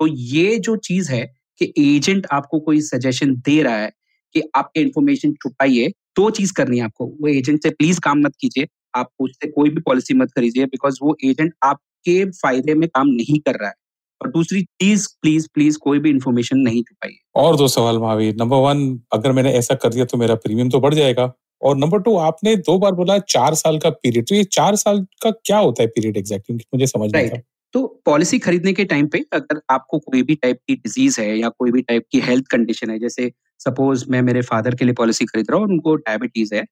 तो 0.00 0.06
ये 0.08 0.58
जो 0.60 0.76
चीज़ 0.84 1.12
है 1.12 1.24
कि 1.60 1.72
एजेंट 1.78 2.26
आपको 2.32 2.60
कोई 2.60 2.80
सजेशन 2.82 3.34
दे 3.38 3.62
रहा 3.62 3.76
है 3.76 3.90
कि 4.34 4.42
आपके 4.56 4.80
इन्फॉर्मेशन 4.80 5.32
छुपाइए 5.34 5.92
दो 6.16 6.28
चीज़ 6.30 6.52
करनी 6.52 6.78
है 6.78 6.84
आपको। 6.84 7.06
वो 7.06 7.28
एजेंट 7.28 7.62
से 7.62 7.70
प्लीज़ 7.70 8.00
काम 8.00 8.20
मत 8.20 8.34
कीजिए। 8.40 8.66
आप 8.96 9.10
उससे 9.20 9.48
कोई 9.50 9.70
भी 9.70 9.80
पॉलिसी 9.80 10.14
मत 10.14 10.30
खरीदिए 10.36 10.64
बिकॉज़ 10.66 10.98
वो 11.02 11.16
एजेंट 11.24 11.52
आपके 11.64 12.24
फ़ायदे 12.32 12.74
में 12.74 12.88
काम 12.88 13.08
नहीं 13.08 13.38
कर 13.38 13.54
रहा 13.54 13.68
है। 13.68 13.74
और 14.20 14.30
दूसरी 14.30 14.62
चीज़ 14.62 15.06
प्लीज़ 15.22 15.46
प्लीज़ 15.54 15.78
कोई 15.78 15.98
भी 15.98 16.10
इन्फॉर्मेशन 16.10 16.58
नहीं 16.58 16.82
छुपाइए। 16.82 17.18
और 17.36 17.56
दो 17.56 17.68
सवाल 17.68 17.98
महावीर। 17.98 18.34
नंबर 18.38 18.56
वन 18.58 19.00
अगर 19.12 19.32
मैंने 19.32 19.52
ऐसा 19.52 19.74
कर 19.74 19.92
दिया 19.92 20.04
तो 20.04 20.18
मेरा 20.18 20.34
प्रीमियम 20.34 20.70
तो 20.70 20.80
बढ़ 20.80 20.94
जाएगा। 20.94 21.32
और 21.62 21.76
नंबर 21.76 22.00
टू 22.00 22.16
आपने 22.18 22.54
दो 22.56 22.78
बार 22.78 22.92
बोला 22.92 23.18
चार 23.18 23.54
साल 23.54 23.78
का 23.78 23.90
पीरियड 23.90 24.26
तो 24.28 24.34
ये 24.34 24.44
चार 24.44 24.76
साल 24.76 25.06
का 25.22 25.30
क्या 25.30 25.58
होता 25.58 25.82
है 25.82 25.88
पीरियड 25.88 26.16
एग्जैक्टली 26.16 26.56
मुझे 26.56 26.86
समझ 26.86 27.10
नहीं 27.12 27.28
right. 27.28 27.42
तो 27.74 27.86
पॉलिसी 28.06 28.38
खरीदने 28.38 28.72
के 28.72 28.84
टाइम 28.84 29.06
पे 29.06 29.18
अगर 29.32 29.60
आपको 29.70 29.98
कोई 29.98 30.22
भी 30.22 30.34
टाइप 30.34 30.58
की 30.68 30.74
डिज़ीज़ 30.74 31.20
है 31.20 31.38
या 31.38 31.48
कोई 31.48 31.70
भी 31.70 31.82
टाइप 31.82 32.04
की 32.12 32.20
हेल्थ 32.20 32.46
कंडीशन 32.50 32.90
है 32.90 32.98
जैसे 32.98 33.26
सपोज़ 33.66 34.04
मैं 34.10 34.22
मेरे 34.22 34.42
फादर 34.44 34.74
के 34.74 34.84
लिए 34.84 34.94
पॉलिसी 34.94 35.24
खरीद 35.26 35.46
रहा 35.50 35.58
हूँ, 35.60 35.68
उनको 35.68 35.94
डायबिटीज़ 35.96 36.54
है 36.54 36.64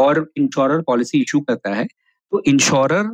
और 0.00 0.26
इंश्योरर 0.38 0.82
पॉलिसी 0.82 1.20
इशू 1.22 1.40
करता 1.42 1.74
है 1.74 1.84
तो 1.84 2.42
इंश्योरर 2.46 3.12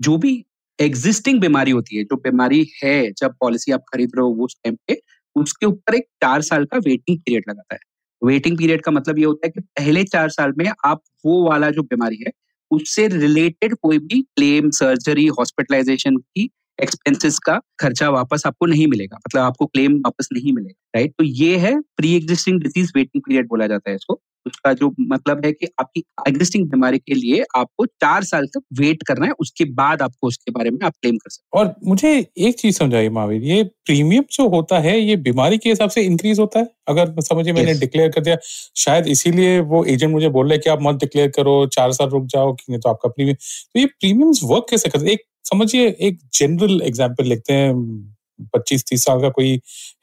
जो 0.00 0.16
भी 0.18 0.44
एग्जिस्टिंग 0.78 1.40
बीमारी 1.40 1.70
होती 1.70 1.96
है, 1.96 2.04
जो 2.04 2.16
बीमारी 2.18 2.66
है, 2.82 3.10
जब 3.12 3.34
पॉलिसी 3.40 3.72
आप 3.72 3.82
खरीद 3.92 4.10
रहे 4.16 4.24
हो 4.24 4.44
उस 4.44 4.56
टाइम 4.64 4.76
पे, 4.88 5.00
उसके 5.36 5.66
ऊपर 5.66 5.94
एक 5.94 6.04
चार 6.22 6.42
साल 6.42 6.64
का 6.64 6.78
वेटिंग 6.78 7.18
पीरियड 7.18 7.44
लगाता 7.48 7.74
है। 7.74 7.80
वेटिंग 8.22 8.58
पीरियड 8.58 8.82
का 8.82 8.92
मतलब 8.92 9.18
ये 9.18 9.24
होता 9.24 9.46
है 9.46 9.50
कि 9.50 9.60
पहले 9.60 10.04
चार 10.06 10.28
साल 10.30 10.52
में 10.58 10.66
आप 10.86 11.02
वो 11.26 11.42
वाला 11.48 11.70
जो 11.70 11.82
बीमारी 11.84 12.24
है, 12.26 12.32
उससे 12.70 13.06
रिलेटेड 13.08 13.74
कोई 13.82 13.98
भी 14.00 14.20
क्लेम 14.36 14.70
सर्जरी 14.72 15.26
हॉस्पिटलाइजेशन 15.38 16.16
की 16.16 16.48
एक्सपेंसेस 16.78 17.38
का 17.38 17.60
खर्चा 17.80 18.08
वापस 18.10 18.42
आपको 18.46 18.66
नहीं 18.66 18.86
मिलेगा। 18.86 19.16
मतलब 19.18 19.42
आपको 19.42 19.66
क्लेम 19.66 19.96
वापस 19.98 20.28
नहीं 20.32 20.52
मिलेगा 20.52 20.98
राइट 20.98 21.14
तो 21.18 21.24
ये 21.24 21.56
है 21.58 21.78
pre 21.96 22.14
existing 22.16 22.60
disease 22.62 22.92
waiting 22.96 23.22
period 23.22 23.48
बोला 23.48 23.66
जाता 23.66 23.90
है 23.90 23.96
इसको। 23.96 24.20
उसका 24.46 24.72
जो 24.72 24.90
मतलब 25.00 25.44
है 25.44 25.50
कि 25.52 25.66
आपकी 25.80 26.02
एग्जिस्टिंग 26.28 26.64
बीमारी 26.70 26.98
के 26.98 27.14
लिए 27.14 27.44
आपको 27.56 27.84
चार 27.86 28.24
साल 28.24 28.46
तक 28.46 28.62
वेट 28.78 29.02
करना 29.08 29.26
है 29.26 29.32
उसके 29.40 29.64
बाद 29.74 30.02
आपको 30.02 30.28
उसके 30.28 30.52
बारे 30.52 30.70
में 30.70 30.78
आप 30.84 30.92
क्लेम 30.92 31.16
कर 31.16 31.30
सकते 31.30 31.58
और 31.58 31.74
मुझे 31.86 32.10
एक 32.38 32.58
चीज़ 32.58 32.78
समझाइए 32.78 33.08
महावीर 33.10 33.42
ये 33.42 33.62
प्रीमियम 33.86 34.24
जो 34.32 34.48
होता 34.48 34.78
है 34.80 34.98
ये 35.00 35.16
बीमारी 35.22 35.58
के 35.58 35.68
हिसाब 35.68 35.90
से 35.90 36.02
इंक्रीज 36.02 36.38
होता 36.40 36.58
है? 36.58 36.66
अगर 36.88 37.20
समझिए 37.20 37.52
मैंने 37.52 37.74
डिक्लेयर 37.80 38.08
कर 38.10 38.20
दिया 38.20 38.36
शायद 38.76 39.06
इसीलिए 39.08 39.58
वो 39.62 39.84
एजेंट 39.84 40.12
मुझे 40.12 40.28
बोल 40.30 40.48
रहे 40.48 40.58
कि 40.58 40.70
आप 40.70 40.78
मत 40.82 40.96
डिक्लेयर 41.00 41.28
करो 41.36 41.54
चार 41.72 41.92
साल 41.92 42.08
रुक 42.08 42.26
जाओ 42.26 42.52
नहीं 42.52 42.78
तो 42.78 42.88
आपका 42.88 43.08
प्रीमियम 43.08 43.36
तो 43.36 43.80
ये 43.80 43.86
प्रीमियम्स 43.86 44.40
वर्क 44.44 44.66
कैसे 44.70 44.88
करते 44.88 45.12
एक 45.12 45.24
समझिए 45.44 45.88
एक 46.00 46.18
जनरल 46.34 46.80
एग्जांपल 46.82 47.24
लिखते 47.24 47.52
हैं 47.52 47.74
पच्चीस 48.54 48.84
तीस 48.90 49.04
साल 49.04 49.20
का 49.22 49.28
कोई 49.30 49.54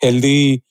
हेल्दी 0.03 0.61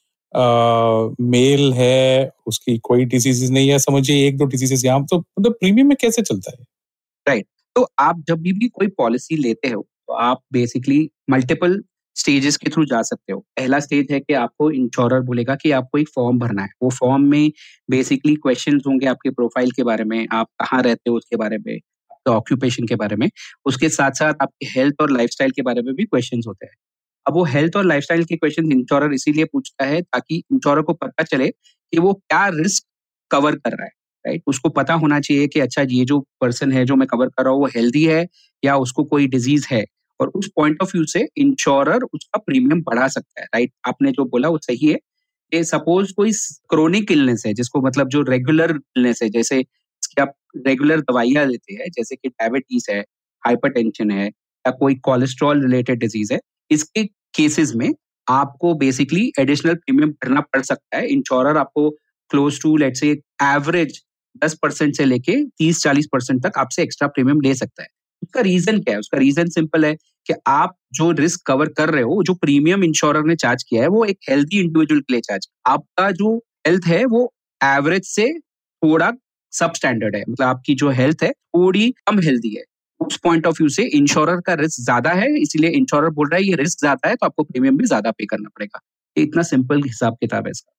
मेल 1.31 1.73
है 1.75 2.31
उसकी 2.47 2.79
कोई 2.85 3.05
डिज़ीज़ 3.07 3.53
नहीं 3.53 3.69
है 3.69 3.79
समझिए 3.79 4.27
एक 4.29 4.37
दो 4.39 4.45
डिजीजेस 4.47 4.85
यहाँ 4.85 5.05
तो 5.07 5.19
मतलब 5.19 5.53
प्रीमियम 5.53 5.89
में 5.89 5.97
कैसे 6.01 6.23
चलता 6.23 6.51
है? 6.51 6.65
Right 7.27 7.39
right. 7.39 7.57
तो 7.77 7.87
आप 7.99 8.23
जब 8.29 8.41
भी, 8.43 8.53
भी 8.53 8.69
कोई 8.69 8.87
पॉलिसी 8.99 9.37
लेते 9.37 9.69
हो 9.69 9.83
तो 10.09 10.15
आप 10.15 10.41
बेसिकली 10.53 11.09
मल्टीपल 11.31 11.83
स्टेजेस 12.17 12.57
के 12.57 12.71
थ्रू 12.71 12.85
जा 12.85 13.01
सकते 13.03 13.33
हो। 13.33 13.39
पहला 13.57 13.79
स्टेज 13.81 14.07
है 14.11 14.21
कि 14.21 14.35
आपको 14.35 14.71
इंश्योरर 14.71 15.21
बोलेगा 15.23 15.55
कि 15.55 15.71
आपको 15.71 15.99
एक 15.99 16.09
फॉर्म 16.15 16.39
भरना 16.39 16.63
है। 16.63 16.69
वो 16.83 16.91
फॉर्म 16.91 17.23
में 17.31 17.51
बेसिकली 17.91 18.35
क्वेश्चंस 18.37 18.83
होंगे 18.87 19.07
आपके 19.07 19.31
प्रोफ़ाइल 19.31 19.71
के 19.71 19.83
बारे 19.85 20.05
में 20.05 20.27
आप 20.33 20.47
कहाँ 20.61 20.83
रहते 20.83 21.11
हो 21.11 21.17
उसके 21.17 21.37
बारे 21.37 21.59
में 21.59 21.79
आपके 22.19 22.31
ऑक्यूपेशन 22.33 22.87
के 22.87 22.97
बारे 22.97 23.17
में, 23.17 23.29
उसके 23.67 23.89
साथ 23.91 24.13
साथ 24.15 24.35
आपके 24.43 24.67
हेल्थ 24.71 25.03
और 25.03 25.11
लाइफस्टाइल 25.13 25.51
के 25.53 25.63
बारे 25.63 25.83
में 25.83 25.95
भी 25.95 26.05
क्वेश्चंस 26.05 26.45
होते 26.49 26.67
हैं। 26.67 26.75
अब 27.27 27.35
वो 27.35 27.45
हेल्थ 27.47 27.77
और 27.77 27.85
लाइफस्टाइल 27.85 28.25
के 28.25 28.37
क्वेश्चन 28.37 28.73
इंश्योरर 28.73 29.13
इसीलिए 29.15 29.45
पूछता 29.47 29.85
है 29.87 30.01
ताकि 30.03 30.37
इंश्योरर 30.53 30.83
को 30.83 30.93
पता 30.95 31.23
चले 31.25 31.49
कि 31.49 31.99
वो 32.01 32.13
क्या 32.15 32.47
रिस्क 32.55 32.85
कवर 33.31 33.57
कर 33.57 33.71
रहा 33.73 33.85
है 33.85 33.91
राइट 34.25 34.43
उसको 34.47 34.69
पता 34.71 34.95
होना 34.95 35.21
चाहिए 35.21 35.47
कि 35.49 35.61
अच्छा 35.61 35.83
ये 35.91 36.05
जो 36.05 36.19
पर्सन 36.41 36.73
है 36.73 36.85
जो 36.87 36.97
मैं 36.97 37.07
कवर 37.09 37.29
कर 37.29 37.45
रहा 37.45 37.53
हूँ 37.53 37.61
वो 37.61 37.67
हेल्दी 37.77 38.05
है 38.07 38.27
या 38.63 38.77
उसको 38.79 39.05
कोई 39.07 39.27
डिज़ीज़ 39.29 39.67
है। 39.73 39.85
और 40.21 40.29
उस 40.37 40.49
पॉइंट 40.57 40.83
ऑफ़ 40.83 40.91
व्यू 40.95 41.05
से 41.07 41.21
इंश्योरर 41.39 42.03
उसका 42.15 42.39
प्रीमियम 42.41 42.81
बढ़ा 42.83 43.09
सकता 43.09 43.41
है 43.41 43.47
राइट 43.55 43.73
आपने 43.89 44.11
जो 44.13 44.25
बोला 44.27 44.49
वो 44.49 44.59
सही 44.59 44.87
है 44.87 44.99
कि 45.53 45.63
सपोज़ 45.65 46.13
कोई 46.17 46.33
क्रोनिक 46.71 47.13
इलनेस 47.13 47.43
है, 47.47 47.53
जिसको 47.55 47.81
मतलब 47.83 48.09
जो 48.09 48.23
रेगुलर 48.25 48.73
इलनेस 48.97 49.21
है, 49.23 49.29
जैसे 49.31 49.65
आप 50.21 50.35
रेगुलर 50.55 51.01
दवाइयाँ 51.01 51.47
लेते 51.47 51.75
हैं, 51.75 51.89
जैसे 51.91 52.17
कि 52.17 52.29
डायबिटीज़ 52.29 52.91
है 52.91 53.01
हाइपरटेंशन 53.43 54.11
है, 54.11 54.27
या 54.27 54.71
कोई 54.71 54.95
कोलेस्ट्रॉल 54.95 55.63
रिलेटेड 55.63 55.99
डिज़ीज़ 55.99 56.33
है, 56.33 56.41
इसके 56.71 57.05
केसेस 57.35 57.73
में 57.77 57.91
आपको 58.27 58.75
बेसिकली 58.75 59.33
एडिशनल 59.39 59.75
प्रीमियम 59.75 60.11
भरना 60.11 60.41
पड़ 60.41 60.61
सकता 60.63 60.97
है। 60.97 61.07
इंश्योरर 61.07 61.57
आपको 61.57 61.91
क्लोज 62.31 62.61
टू 62.63 62.77
लेट 62.77 62.97
से 62.97 63.11
एवरेज 63.43 64.03
दस 64.45 64.55
परसेंट 64.63 64.97
से 64.97 65.05
लेके 65.05 65.45
तीस 65.59 65.83
चालीस 65.83 66.07
परसेंट 66.13 66.43
तक 66.47 66.59
आपसे 66.59 66.83
एक्स्ट्रा 66.83 67.09
प्रीमियम 67.09 67.41
ले 67.41 67.55
सकता 67.55 67.83
है। 67.83 67.89
उसका 68.23 68.41
रीजन 68.41 68.79
क्या 68.81 68.95
है? 68.95 69.01
उसका 69.01 69.19
रीजन 69.19 69.49
सिंपल 69.49 69.85
है 69.85 69.95
कि 70.27 70.35
आप 70.47 70.75
जो 70.93 71.11
रिस्क 71.13 71.47
कवर 71.47 71.69
कर 71.69 71.91
रहे 71.91 72.03
हो, 72.03 72.23
जो 72.23 72.35
प्रीमियम 72.35 72.85
इंश्योरर 72.85 73.25
ने 73.25 73.37
चार्ज 73.37 73.63
किया 73.63 73.83
है, 73.83 73.89
वो 73.89 74.05
एक 74.05 74.19
हेल्थी 74.31 74.61
इंडिविजुअल 74.61 75.01
के 75.01 75.13
लिए 75.13 75.21
चार्ज 75.21 75.49
आपका 75.67 76.11
जो 76.11 76.37
हेल्थ 76.67 76.87
है, 76.87 77.05
वो 77.05 77.33
एवरेज 77.61 78.05
से 78.05 78.33
थोड़ा 78.83 79.11
सब 79.53 79.73
स्टैंडर्ड 79.75 80.17
है। 80.17 80.23
मतलब 80.23 80.47
आपकी 80.47 80.75
जो 80.77 80.91
हेल्थ 80.93 81.23
है, 81.23 81.31
थोड़ी 81.31 81.91
कम 82.07 82.19
हेल्दी 82.21 82.55
है। 82.57 82.63
उस 83.01 83.17
पॉइंट 83.25 83.47
ऑफ़ 83.47 83.57
व्यू 83.59 83.69
से 83.71 83.83
इंश्योरर 83.97 84.41
का 84.41 84.55
रिस्क 84.57 84.81
ज़्यादा 84.83 85.11
है, 85.13 85.29
इसीलिए 85.39 85.71
इंश्योरर 85.73 86.11
बोल 86.11 86.29
रहा 86.29 86.39
है, 86.39 86.45
ये 86.45 86.55
रिस्क 86.57 86.79
ज़्यादा 86.81 87.09
है 87.09 87.17
तो 87.17 87.27
आपको 87.27 87.43
प्रीमियम 87.45 87.77
भी 87.77 87.85
ज़्यादा 87.87 88.11
पे 88.11 88.27
करना 88.27 88.49
पड़ेगा। 88.51 88.81
इतना 89.17 89.43
सिंपल 89.45 89.83
हिसाब 89.85 90.17
किताब 90.21 90.47
है 90.47 90.51
इसका। 90.51 90.73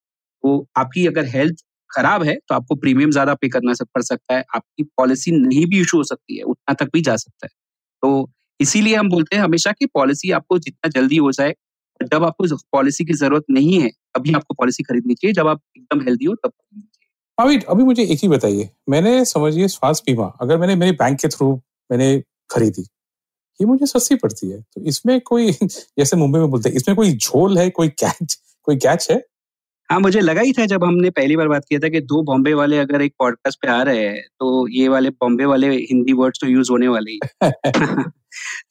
तो 0.43 0.67
आपकी 0.77 1.05
अगर 1.07 1.25
हेल्थ 1.27 1.63
खराब 1.89 2.23
है 2.23 2.35
तो 2.39 2.55
आपको 2.55 2.75
प्रीमियम 2.77 3.11
ज़्यादा 3.11 3.33
पे 3.35 3.47
करना 3.49 3.73
पड़ 3.85 4.01
सकता 4.03 4.35
है। 4.35 4.43
आपकी 4.55 4.83
पॉलिसी 4.97 5.31
नहीं 5.33 5.65
भी 5.65 5.79
इशू 5.81 5.97
हो 5.97 6.03
सकती 6.05 6.37
है, 6.37 6.43
उतना 6.45 6.73
तक 6.75 6.89
भी 6.93 7.01
जा 7.01 7.15
सकता 7.17 7.45
है। 7.45 7.49
तो 8.03 8.29
इसीलिए 8.59 8.95
हम 8.95 9.09
बोलते 9.09 9.35
हैं 9.35 9.43
हमेशा 9.43 9.71
कि 9.71 9.85
पॉलिसी 9.93 10.31
आपको 10.31 10.59
जितना 10.59 10.89
जल्दी 10.91 11.17
हो 11.17 11.31
जाए, 11.31 11.53
जब 11.99 12.23
आपको 12.23 12.55
पॉलिसी 12.71 13.05
की 13.05 13.13
ज़रूरत 13.15 13.43
नहीं 13.51 13.79
है 13.81 13.89
अभी 14.15 14.33
आपको 14.33 14.53
पॉलिसी 14.53 14.83
खरीदनी 14.83 15.13
चाहिए। 15.15 15.33
जब 15.33 15.47
आप 15.47 15.61
एकदम 15.77 16.01
हेल्दी 16.01 16.25
हो, 16.25 16.35
तब 16.35 16.51
चाहिए 17.39 17.57
महावीर 17.57 17.65
अभी 17.69 17.83
मुझे 17.83 18.03
एक 18.03 18.19
ही 18.23 18.27
बताइए। 18.27 18.69
मैंने 18.89 19.25
समझिए 19.25 19.67
स्वास्थ्य 19.67 20.11
बीमा 20.11 20.37
अगर 20.41 20.57
मैंने 20.57 20.75
मेरे 20.75 20.91
बैंक 20.91 21.19
के 21.19 21.27
थ्रू 21.27 21.61
मैंने 21.91 22.23
खरीदी 22.51 22.81
ये 23.61 23.65
मुझे 23.65 23.85
सस्ती 23.85 24.15
पड़ती 24.15 24.49
है। 24.49 24.61
तो 24.61 24.81
इसमें 24.81 25.21
कोई 25.21 25.51
जैसे 25.63 26.17
मुंबई 26.17 26.39
में 26.39 26.51
बोलते 26.51 26.69
हैं 26.69 26.75
इसमें 26.75 26.95
कोई 26.95 27.17
झोल 27.17 27.57
है 27.57 27.69
कोई 27.69 27.87
कैच 27.87 28.39
कोई 28.63 28.75
कैच 28.75 29.07
है? 29.11 29.23
हाँ 29.91 29.99
मुझे 29.99 30.19
लगा 30.19 30.41
ही 30.41 30.53
था 30.53 30.65
जब 30.65 30.83
हमने 30.83 31.09
पहली 31.09 31.35
बार 31.35 31.47
बात 31.47 31.65
किया 31.69 31.79
था 31.79 31.89
कि 31.89 32.01
दो 32.01 32.23
बॉम्बे 32.23 32.53
वाले 32.53 32.77
अगर 32.77 33.01
एक 33.01 33.13
पॉडकास्ट 33.19 33.59
पे 33.61 33.67
आ 33.67 33.83
रहे 33.83 33.99
हैं 33.99 34.21
तो 34.21 34.67
ये 34.67 34.87
वाले 34.87 35.09
बॉम्बे 35.09 35.45
वाले 35.45 35.67
हिंदी 35.67 36.13
वर्ड्स 36.13 36.39
तो 36.41 36.47
यूज़ 36.47 36.71
होने 36.71 36.87
वाले 36.87 37.11
ही। 37.11 37.19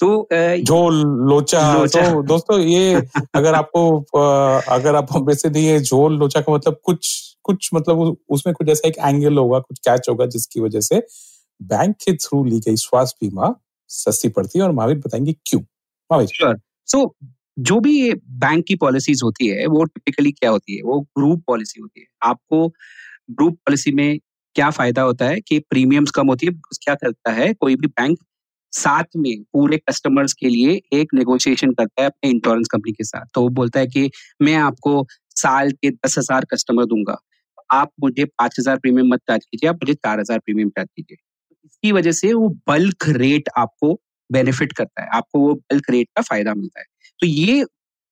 तो 0.01 0.29
झोल 0.63 0.95
लोचा 1.05 1.75
लोचा। 1.75 2.15
तो 2.15 2.23
दोस्तों 2.23 2.61
ये 2.61 3.03
अगर 3.35 3.55
आपको 3.55 4.01
अगर 4.69 4.95
आप 4.95 5.13
बॉम्बे 5.13 5.35
से 5.35 5.51
नहीं 5.51 5.67
है 5.67 5.83
झोल 5.83 6.17
लोचा 6.17 6.41
का 6.41 6.55
मतलब 6.55 6.81
कुछ 6.85 7.28
कुछ 7.49 7.71
मतलब 7.75 8.17
उसमें 8.29 8.55
कुछ 8.55 8.69
ऐसा 8.69 8.89
एक 8.89 8.99
एंगल 8.99 9.39
होगा, 9.39 9.59
कुछ 9.59 9.79
कैच 9.79 10.09
होगा 10.11 10.27
जिसकी 10.27 10.61
वजह 10.61 10.81
से 10.81 11.03
बैंक 11.61 11.97
के 11.97 12.13
थ्रू 12.17 12.45
ली 12.45 12.61
गई 12.61 12.77
स्वास्थ्य 12.77 13.27
बीमा 13.27 13.55
सस्ती 13.91 14.29
पड़ती 14.29 14.59
है 14.59 14.65
और 14.65 14.73
महावीर 14.73 14.99
बताएँगे 14.99 15.33
क्यों? 15.47 15.61
महावीर। 16.11 16.29
श्योर 16.29 16.57
सो 16.89 17.15
जो 17.59 17.81
भी 17.81 18.15
बैंक 18.15 18.65
की 18.65 18.75
पॉलिसीज़ 18.77 19.25
होती 19.25 19.47
है, 19.47 19.67
वो 19.67 19.85
टिपिकली 19.85 20.33
क्या 20.33 20.51
होती 20.51 20.77
है? 20.77 20.83
वो 20.83 21.01
ग्रुप 21.01 21.43
पॉलिसी 21.47 21.81
होती 21.81 22.01
है। 22.01 22.07
आपको 22.23 22.67
ग्रुप 23.31 23.55
पॉलिसी 23.67 23.93
में 23.93 24.19
क्या 24.57 24.71
फ़ायदा 24.71 25.03
होता 25.03 25.25
है 25.25 25.41
कि 25.41 25.59
प्रीमियम्स 25.59 26.11
कम 26.11 26.27
होती 26.27 26.47
है? 26.47 26.53
क्या 26.83 26.95
करता 26.95 27.33
है? 27.33 27.53
कोई 27.55 27.77
भी 27.77 27.87
बैंक 27.87 28.19
साथ 28.73 29.05
में 29.17 29.43
पूरे 29.53 29.77
कस्टमर्स 29.79 30.33
के 30.33 30.49
लिए 30.49 30.81
एक 30.93 31.15
नेगोशिएशन 31.15 31.73
करता 31.73 32.03
है 32.03 32.07
अपने 32.07 32.31
इंश्योरेंस 32.31 32.69
कंपनी 32.73 32.93
के 32.93 33.05
साथ। 33.05 33.27
तो 33.35 33.43
वो 33.43 33.49
बोलता 33.49 33.81
है 33.81 33.87
कि 33.87 34.11
मैं 34.43 34.55
आपको 34.55 35.07
साल 35.37 35.71
के 35.71 35.91
दस 35.91 36.19
हज़ार 36.19 36.45
कस्टमर 36.45 36.85
दूँगा। 36.85 37.17
आप 37.71 37.91
मुझे 38.01 38.25
पाँच 38.25 38.57
हज़ार 38.59 38.77
प्रीमियम 38.79 39.09
मत 39.09 39.21
चार्ज 39.21 39.45
कीजिए, 39.45 39.71
आप 39.71 39.77
मुझे 39.77 39.95
चार 39.95 40.21
हज़ार 40.21 40.39
प्रीमियम 40.39 40.69
चार्ज 40.69 40.89
कीजिए। 40.97 41.17
इसकी 41.67 41.93
वजह 41.93 42.13
से 42.13 42.33
वो 42.33 42.49
बल्क 42.69 43.09
रेट 43.09 43.49
आपको 43.59 43.93
बेनिफिट 44.31 44.73
करता 44.73 45.03
है, 45.03 45.09
आपको 45.13 45.41
वो 45.41 45.55
बल्क 45.55 45.91
रेट 45.91 46.09
का 46.17 46.23
फ़ायदा 46.23 46.55
मिलता 46.55 46.81
है। 46.81 46.87
तो 47.21 47.27
ये 47.27 47.65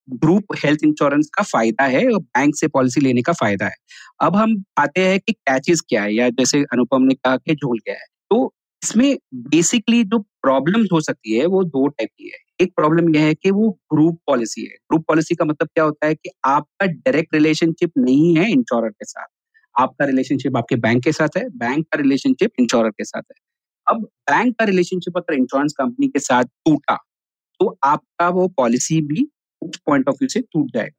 ग्रुप 0.09 0.55
हेल्थ 0.65 0.85
इंश्योरेंस 0.85 1.31
का 1.35 1.43
फ़ायदा 1.43 1.85
है 1.85 2.05
और 2.07 2.19
बैंक 2.19 2.57
से 2.57 2.69
पॉलिसी 2.69 3.01
लेने 3.01 3.23
का 3.23 3.33
फ़ायदा 3.33 3.67
है। 3.67 3.75
अब 4.21 4.37
हम 4.37 4.63
आते 4.79 5.07
हैं 5.07 5.19
कि 5.21 5.33
कैचेस 5.33 5.81
क्या 5.81 6.03
है, 6.03 6.15
या 6.15 6.29
जैसे 6.31 6.63
अनुपम 6.73 7.03
ने 7.03 7.15
कहा 7.15 7.37
कि 7.37 7.55
झोल 7.55 7.79
क्या 7.79 7.95
है। 7.95 8.07
तो 8.31 8.53
इसमें 8.83 9.17
बेसिकली 9.35 10.03
जो 10.05 10.19
प्रॉब्लम 10.19 10.87
हो 10.93 11.01
सकती 11.01 11.39
है, 11.39 11.47
वो 11.47 11.63
दो 11.65 11.87
टाइप 11.89 12.09
की 12.19 12.29
है। 12.29 12.39
एक 12.61 12.73
प्रॉब्लम 12.77 13.15
यह 13.15 13.23
है 13.23 13.35
कि 13.35 13.51
वो 13.51 13.71
ग्रुप 13.95 14.19
पॉलिसी 14.27 14.63
है। 14.63 14.77
ग्रुप 14.91 15.05
पॉलिसी 15.09 15.35
का 15.35 15.45
मतलब 15.45 15.69
क्या 15.69 15.85
होता 15.85 16.07
है 16.07 16.15
कि 16.15 16.31
आपका 16.45 16.87
डायरेक्ट 16.87 17.35
रिलेशनशिप 17.35 17.93
नहीं 17.99 18.37
है 18.37 18.51
इंश्योरर 18.51 18.91
के 18.91 19.05
साथ। 19.05 19.27
आपका 19.77 20.05
रिलेशनशिप 20.05 20.57
आपके 20.57 20.77
बैंक 20.77 21.03
के 21.05 21.13
साथ 21.13 21.37
है 21.39 21.49
बैंक 21.59 21.87
का 21.87 21.99
रिलेशनशिप 21.99 22.53
इंश्योरर 22.61 22.91
के 22.91 23.05
साथ 23.05 23.23
है। 23.23 23.37
अब 23.87 24.03
बैंक 24.31 24.55
का 24.59 24.65
रिलेशनशिप 24.65 25.17
अगर 25.19 25.35
इंश्योरेंस 25.35 25.75
कंपनी 25.79 26.09
के 26.09 26.19
साथ 26.19 26.45
टूटा 26.45 26.97
तो 27.61 27.79
आपका 27.85 28.29
वो 28.31 28.49
पॉलिसी 28.49 29.01
भी 29.03 29.29
उस 29.63 29.79
पॉइंट 29.87 30.09
ऑफ़ 30.09 30.17
व्यू 30.17 30.29
से 30.29 30.41
टूट 30.43 30.71
जाएगा। 30.75 30.97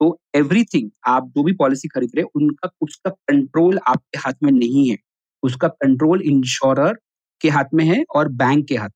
तो 0.00 0.18
एवरीथिंग 0.36 0.90
आप 1.08 1.28
जो 1.28 1.42
भी 1.42 1.52
पॉलिसी 1.52 1.88
खरीद 1.88 2.10
रहे 2.16 2.22
हैं, 2.22 2.30
उनका, 2.36 2.70
उसका 2.80 3.10
कंट्रोल 3.10 3.78
आपके 3.88 4.18
हाथ 4.18 4.34
में 4.42 4.52
नहीं 4.52 4.90
है। 4.90 4.96
उसका 5.42 5.68
कंट्रोल 5.68 6.22
इंश्योरर 6.22 6.98
के 7.40 7.48
हाथ 7.50 7.74
में 7.74 7.84
है 7.84 8.04
और 8.16 8.28
बैंक 8.34 8.66
के 8.68 8.76
हाथ 8.76 8.90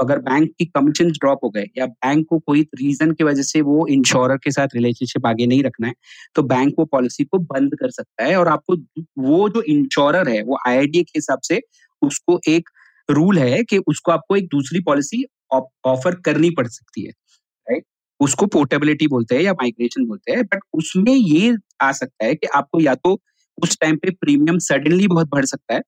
अगर 0.00 0.18
बैंक 0.18 0.52
की 0.58 0.64
कमीशन 0.64 1.10
ड्रॉप 1.12 1.40
हो 1.44 1.50
गए 1.50 1.66
या 1.78 1.86
बैंक 1.86 2.26
को 2.28 2.38
कोई 2.38 2.62
रीजन 2.62 3.12
की 3.12 3.24
वजह 3.24 3.42
से 3.42 3.60
वो 3.60 3.86
इंश्योरर 3.86 4.36
के 4.36 4.50
साथ 4.50 4.68
रिलेशनशिप 4.74 5.26
आगे 5.26 5.46
नहीं 5.46 5.62
रखना 5.62 5.86
है 5.86 5.94
तो 6.34 6.42
बैंक 6.42 6.74
वो 6.78 6.84
पॉलिसी 6.84 7.24
को 7.24 7.38
बंद 7.38 7.74
कर 7.74 7.90
सकता 7.90 8.24
है 8.24 8.36
और 8.36 8.48
आपको 8.48 8.76
वो 9.18 9.48
जो 9.48 9.62
इंश्योरर 9.62 10.28
है, 10.28 10.42
वो 10.42 10.58
आईआईडी 10.68 11.02
के 11.02 11.12
हिसाब 11.16 11.38
से 11.40 11.60
उसको 12.02 12.40
एक 12.48 12.68
रूल 13.10 13.38
है 13.38 13.62
कि 13.62 13.78
उसको 13.78 14.12
आपको 14.12 14.36
एक 14.36 14.46
दूसरी 14.46 14.80
पॉलिसी 14.80 15.24
ऑफ़र 15.84 16.14
करनी 16.14 16.50
पड़ 16.50 16.66
सकती 16.66 17.02
है 17.02 17.10
राइट 17.70 17.84
उसको 18.20 18.46
पोर्टेबिलिटी 18.46 19.06
बोलते 19.06 19.34
हैं 19.34 19.42
या 19.42 19.52
माइग्रेशन 19.52 20.06
बोलते 20.06 20.32
हैं 20.32 20.44
बट 20.44 20.60
उसमें 20.72 21.12
ये 21.12 21.56
आ 21.80 21.92
सकता 21.92 22.24
है 22.24 22.34
कि 22.34 22.46
आपको 22.46 22.80
या 22.80 22.94
तो 22.94 23.20
उस 23.62 23.78
टाइम 23.80 23.96
पे 23.96 24.10
प्रीमियम 24.10 24.58
सडनली 24.58 25.08
बहुत 25.08 25.28
बढ़ 25.28 25.44
सकता 25.44 25.74
है 25.74 25.80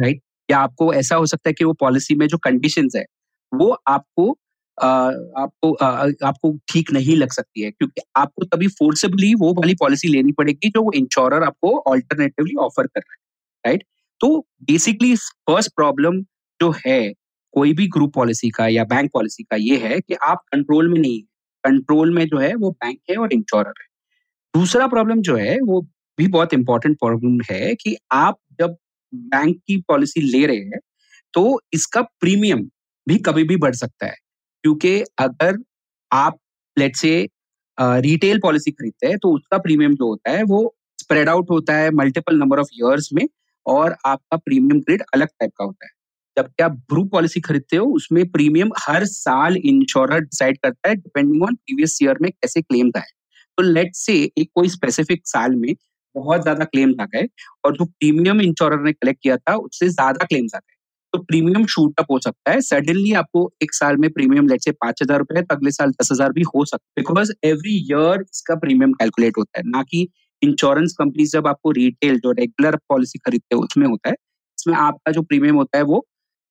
राइट 0.00 0.22
या 0.48 0.58
आपको 0.60 0.92
ऐसा 0.94 1.16
हो 1.16 1.26
सकता 1.26 1.48
है 1.48 1.52
कि 1.54 1.64
वो 1.64 1.72
पॉलिसी 1.80 2.14
में 2.16 2.26
जो 2.28 2.38
कंडीशन 2.40 2.88
है 2.96 3.04
वो 3.52 3.70
आपको 3.88 4.30
अ, 4.78 4.86
आपको 4.86 5.72
अ, 5.74 5.86
आपको 6.24 6.52
ठीक 6.68 6.92
नहीं 6.92 7.16
लग 7.16 7.32
सकती 7.32 7.62
है। 7.62 7.70
क्योंकि 7.72 8.02
आपको 8.16 8.44
तभी 8.46 8.66
फोर्सेबली 8.70 9.34
वो 9.36 9.52
वाली 9.54 9.74
पॉलिसी 9.76 10.08
लेनी 10.08 10.32
पड़ेगी 10.32 10.68
जो 10.70 10.82
वो 10.82 10.92
इंश्योरर 10.94 11.42
आपको 11.42 11.76
ऑल्टरनेटिवली 11.88 12.54
ऑफ़र 12.60 12.86
कर 12.86 13.00
रहा 13.00 13.14
है 13.14 13.20
राइट 13.64 13.84
तो 14.20 14.38
बेसिकली 14.64 15.14
फ़र्स्ट 15.16 15.72
प्रॉब्लम 15.76 16.20
जो 16.60 16.72
है 16.86 17.00
कोई 17.54 17.72
भी 17.74 17.86
ग्रुप 17.88 18.12
पॉलिसी 18.14 18.50
का 18.50 18.66
या 18.68 18.84
बैंक 18.86 19.10
पॉलिसी 19.14 19.42
का 19.44 19.56
ये 19.58 19.76
है 19.78 20.00
कि 20.00 20.14
आप 20.24 20.42
कंट्रोल 20.52 20.88
में 20.88 21.00
नहीं 21.00 21.20
कंट्रोल 21.64 22.14
में 22.14 22.26
जो 22.28 22.38
है 22.38 22.54
वो 22.56 22.70
बैंक 22.72 22.98
है 23.10 23.16
और 23.18 23.32
इंश्योरर 23.32 23.72
है। 23.82 23.86
दूसरा 24.54 24.86
प्रॉब्लम 24.88 25.22
जो 25.22 25.36
है 25.36 25.58
वो 25.62 25.80
भी 26.18 26.26
बहुत 26.28 26.54
इंपॉर्टेंट 26.54 26.98
प्रॉब्लम 26.98 27.38
है 27.50 27.74
कि 27.76 27.96
आप 28.14 28.38
जब 28.60 28.76
बैंक 29.14 29.56
की 29.66 29.76
पॉलिसी 29.88 30.20
ले 30.22 30.44
रहे 30.46 30.56
हैं 30.56 30.78
तो 31.34 31.60
इसका 31.72 32.02
प्रीमियम 32.20 32.62
भी 33.06 33.16
कभी 33.18 33.44
भी 33.44 33.56
बढ़ 33.56 33.74
सकता 33.74 34.06
है। 34.06 34.16
क्योंकि 34.64 35.00
अगर 35.18 35.58
आप 36.10 36.38
लेट 36.76 36.96
से 36.96 37.28
रिटेल 37.78 38.38
पॉलिसी 38.40 38.70
खरीदते 38.70 39.06
हैं 39.06 39.18
तो 39.18 39.34
उसका 39.36 39.58
प्रीमियम 39.58 39.94
जो 39.94 40.08
होता 40.08 40.30
है, 40.30 40.42
वो 40.42 40.74
स्प्रेड 40.98 41.28
आउट 41.28 41.50
होता 41.50 41.76
है 41.76 41.90
मल्टीपल 41.92 42.36
नंबर 42.38 42.58
ऑफ़ 42.60 42.68
ईयर्स 42.74 43.08
में 43.14 43.26
और 43.66 43.96
आपका 44.06 44.36
प्रीमियम 44.36 44.80
ग्रेड 44.80 45.02
अलग 45.14 45.28
टाइप 45.30 45.52
का 45.58 45.64
होता 45.64 45.86
है। 45.86 45.90
जबकि 46.36 46.62
आप 46.62 46.72
ग्रुप 46.90 47.10
पॉलिसी 47.12 47.40
खरीदते 47.40 47.76
हो, 47.76 47.86
उसमें 47.86 48.24
प्रीमियम 48.30 48.70
हर 48.80 49.04
साल 49.06 49.56
इंश्योरर 49.56 50.20
डिसाइड 50.20 50.58
करता 50.62 50.88
है 50.88 50.94
डिपेंडिंग 50.96 51.42
ऑन 51.42 51.54
प्रीवियस 51.54 51.98
ईयर 52.02 52.18
में 52.22 52.30
कैसे 52.32 52.62
क्लेम 52.62 52.90
था 52.90 53.00
तो 53.58 53.62
लेट 53.62 53.94
से 53.94 54.14
एक 54.38 54.50
कोई 54.54 54.68
स्पेसिफिक 54.68 55.22
साल 55.26 55.54
में 55.56 55.74
बहुत 56.14 56.42
ज़्यादा 56.42 56.64
क्लेम 56.66 56.94
आ 57.00 57.04
गए 57.06 57.26
और 57.64 57.76
जो 57.76 57.84
प्रीमियम 57.84 58.40
इंश्योरर 58.42 58.82
ने 58.82 58.92
कलेक्ट 58.92 59.20
किया 59.22 59.36
था, 59.38 59.54
उससे 59.56 59.88
ज़्यादा 59.90 60.24
क्लेम्स 60.26 60.54
आ 60.54 60.58
गए 60.58 60.76
तो 61.12 61.18
प्रीमियम 61.20 61.64
शूट 61.66 62.00
अप 62.00 62.06
हो 62.10 62.18
सकता 62.20 62.50
है। 62.52 62.60
सडनली 62.62 63.12
आपको 63.14 63.40
एक 63.62 63.74
साल 63.74 63.96
में 63.96 64.08
प्रीमियम 64.12 64.46
लेट 64.48 64.62
से 64.62 64.70
पाँच 64.74 65.02
हज़ार 65.02 65.18
रुपए 65.18 65.42
तो 65.42 65.54
अगले 65.54 65.70
साल 65.70 65.90
दस 65.92 66.08
हज़ार 66.12 66.32
भी 66.32 66.42
हो 66.46 66.64
सकता 66.64 67.00
है। 67.00 67.02
बिकॉज़ 67.02 67.32
एवरी 67.44 67.74
ईयर 67.80 68.20
इसका 68.22 68.54
प्रीमियम 68.56 68.92
कैलकुलेट 68.94 69.38
होता 69.38 69.58
है। 69.58 69.64
ना 69.68 69.82
कि 69.82 70.06
इंश्योरेंस 70.42 70.94
कंपनी 70.98 71.24
जब 71.26 71.46
आपको 71.46 71.70
रिटेल 71.72 72.18
जो 72.18 72.32
रेगुलर 72.32 72.76
पॉलिसी 72.88 73.18
खरीदते 73.18 73.56
हैं, 73.56 73.62
उसमें 73.62 73.86
होता 73.86 74.08
है। 74.08 74.14
इसमें 74.58 74.74
आपका 74.76 75.12
जो 75.12 75.22
प्रीमियम 75.22 75.56
होता 75.56 75.78
है, 75.78 75.84
वो 75.84 76.04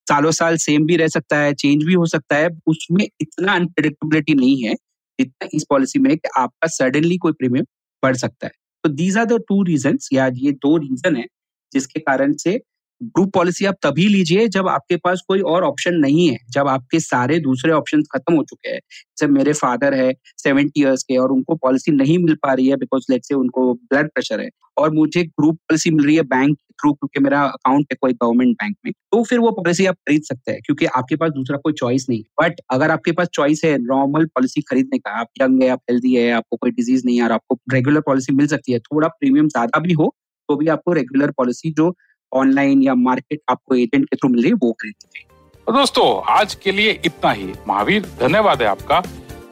सालों 0.07 0.31
साल 0.33 0.57
सेम 0.59 0.85
भी 0.85 0.95
रह 0.97 1.07
सकता 1.09 1.37
है 1.37 1.53
चेंज 1.55 1.83
भी 1.85 1.93
हो 1.93 2.05
सकता 2.07 2.35
है। 2.35 2.49
उसमें 2.67 3.05
इतना 3.21 3.53
अनप्रिडिक्टेबिलिटी 3.55 4.33
नहीं 4.35 4.63
है 4.63 4.73
जितना 5.19 5.47
इस 5.53 5.65
पॉलिसी 5.69 5.99
में 5.99 6.15
कि 6.17 6.29
आपका 6.37 6.67
सडनली 6.69 7.17
कोई 7.17 7.31
प्रीमियम 7.33 7.65
बढ़ 8.03 8.15
सकता 8.17 8.47
है। 8.47 8.53
तो 8.83 8.89
these 8.89 9.17
are 9.17 9.25
the 9.25 9.39
two 9.47 9.61
reason 9.63 9.97
या 10.13 10.27
ये 10.35 10.51
दो 10.51 10.77
रीजन 10.77 11.15
है 11.15 11.25
जिसके 11.71 11.99
कारण 11.99 12.33
से 12.33 12.59
ग्रुप 13.01 13.31
पॉलिसी 13.33 13.65
आप 13.65 13.75
तभी 13.83 14.07
लीजिए 14.07 14.47
जब 14.47 14.67
आपके 14.67 14.95
पास 14.97 15.21
कोई 15.27 15.39
और 15.43 15.63
ऑप्शन 15.63 15.95
नहीं 15.95 16.27
है, 16.29 16.37
जब 16.49 16.67
आपके 16.67 16.99
सारे 16.99 17.39
दूसरे 17.39 17.71
ऑप्शन 17.71 18.01
खत्म 18.11 18.35
हो 18.35 18.43
चुके 18.43 18.69
हैं। 18.69 18.79
जैसे 18.79 19.27
मेरे 19.27 19.53
फादर 19.53 19.93
है 19.93 20.13
सेवेंटी 20.37 20.81
ईयर्स 20.81 21.03
के 21.03 21.17
और 21.17 21.31
उनको 21.31 21.55
पॉलिसी 21.57 21.91
नहीं 21.91 22.17
मिल 22.17 22.35
पा 22.43 22.53
रही 22.53 22.67
है 22.67 22.75
बिकॉज़ 22.77 23.05
लेट 23.09 23.25
से 23.25 23.35
उनको 23.35 23.73
ब्लड 23.73 24.09
प्रेशर 24.09 24.41
है 24.41 24.49
और 24.77 24.91
मुझे 24.93 25.23
ग्रुप 25.23 25.55
पॉलिसी 25.69 25.91
मिल 25.91 26.05
रही 26.05 26.15
है 26.15 26.23
बैंक 26.25 26.57
थ्रू 26.81 26.91
क्योंकि 26.93 27.19
मेरा 27.19 27.41
अकाउंट 27.43 27.85
है 27.91 27.97
कोई 28.01 28.13
गवर्नमेंट 28.13 28.55
बैंक 28.55 28.75
में 28.85 28.91
तो 29.11 29.23
फिर 29.23 29.39
वो 29.39 29.51
पॉलिसी 29.53 29.85
आप 29.85 29.95
खरीद 30.07 30.23
सकते 30.23 30.51
हैं 30.51 30.61
क्योंकि 30.65 30.85
आपके 30.93 31.15
पास 31.15 31.31
दूसरा 31.31 31.57
कोई 31.57 31.73
चॉइस 31.73 32.05
नहीं। 32.09 32.21
बट 32.41 32.61
अगर 32.71 32.91
आपके 32.91 33.11
पास 33.11 33.27
चॉइस 33.33 33.61
है 33.65 33.77
नॉर्मल 33.79 34.25
पॉलिसी 34.27 34.61
खरीदने 34.61 34.97
का, 34.99 35.11
आप 35.11 35.27
यंग 35.41 35.63
है, 35.63 35.69
आप 35.69 35.81
हेल्दी 35.91 36.13
है, 36.15 36.31
आपको 36.31 36.57
कोई 36.57 36.71
डिज़ीज़ 36.71 37.05
नहीं 37.05 37.17
है 37.17 37.23
और 37.23 37.31
आपको 37.31 37.57
रेगुलर 37.73 38.01
पॉलिसी 38.01 38.33
मिल 38.33 38.47
सकती 38.47 38.71
है, 38.71 38.79
थोड़ा 38.79 39.07
प्रीमियम 39.09 39.47
ज़्यादा 39.49 39.79
भी 39.79 39.93
हो 39.93 40.13
तो 40.49 40.55
भी 40.55 40.67
आपको 40.67 40.93
रेगुलर 40.93 41.31
पॉलिसी 41.31 41.71
जो 41.71 41.89
ऑनलाइन 42.33 42.81
या 42.83 42.95
मार्केट 42.97 43.41
आपको 43.49 43.75
एजेंट 43.75 44.05
के 44.05 44.15
थ्रू 44.15 44.29
मिल 44.29 44.41
रही 44.41 44.51
है, 44.51 44.55
वो 44.55 44.71
खरीदनी 44.71 45.25
तो 45.67 45.73
दोस्तों, 45.73 46.21
आज 46.29 46.53
के 46.55 46.71
लिए 46.71 46.99
इतना 47.05 47.31
ही। 47.31 47.51
महावीर, 47.67 48.05
धन्यवाद 48.19 48.61
है 48.61 48.67
आपका 48.67 49.01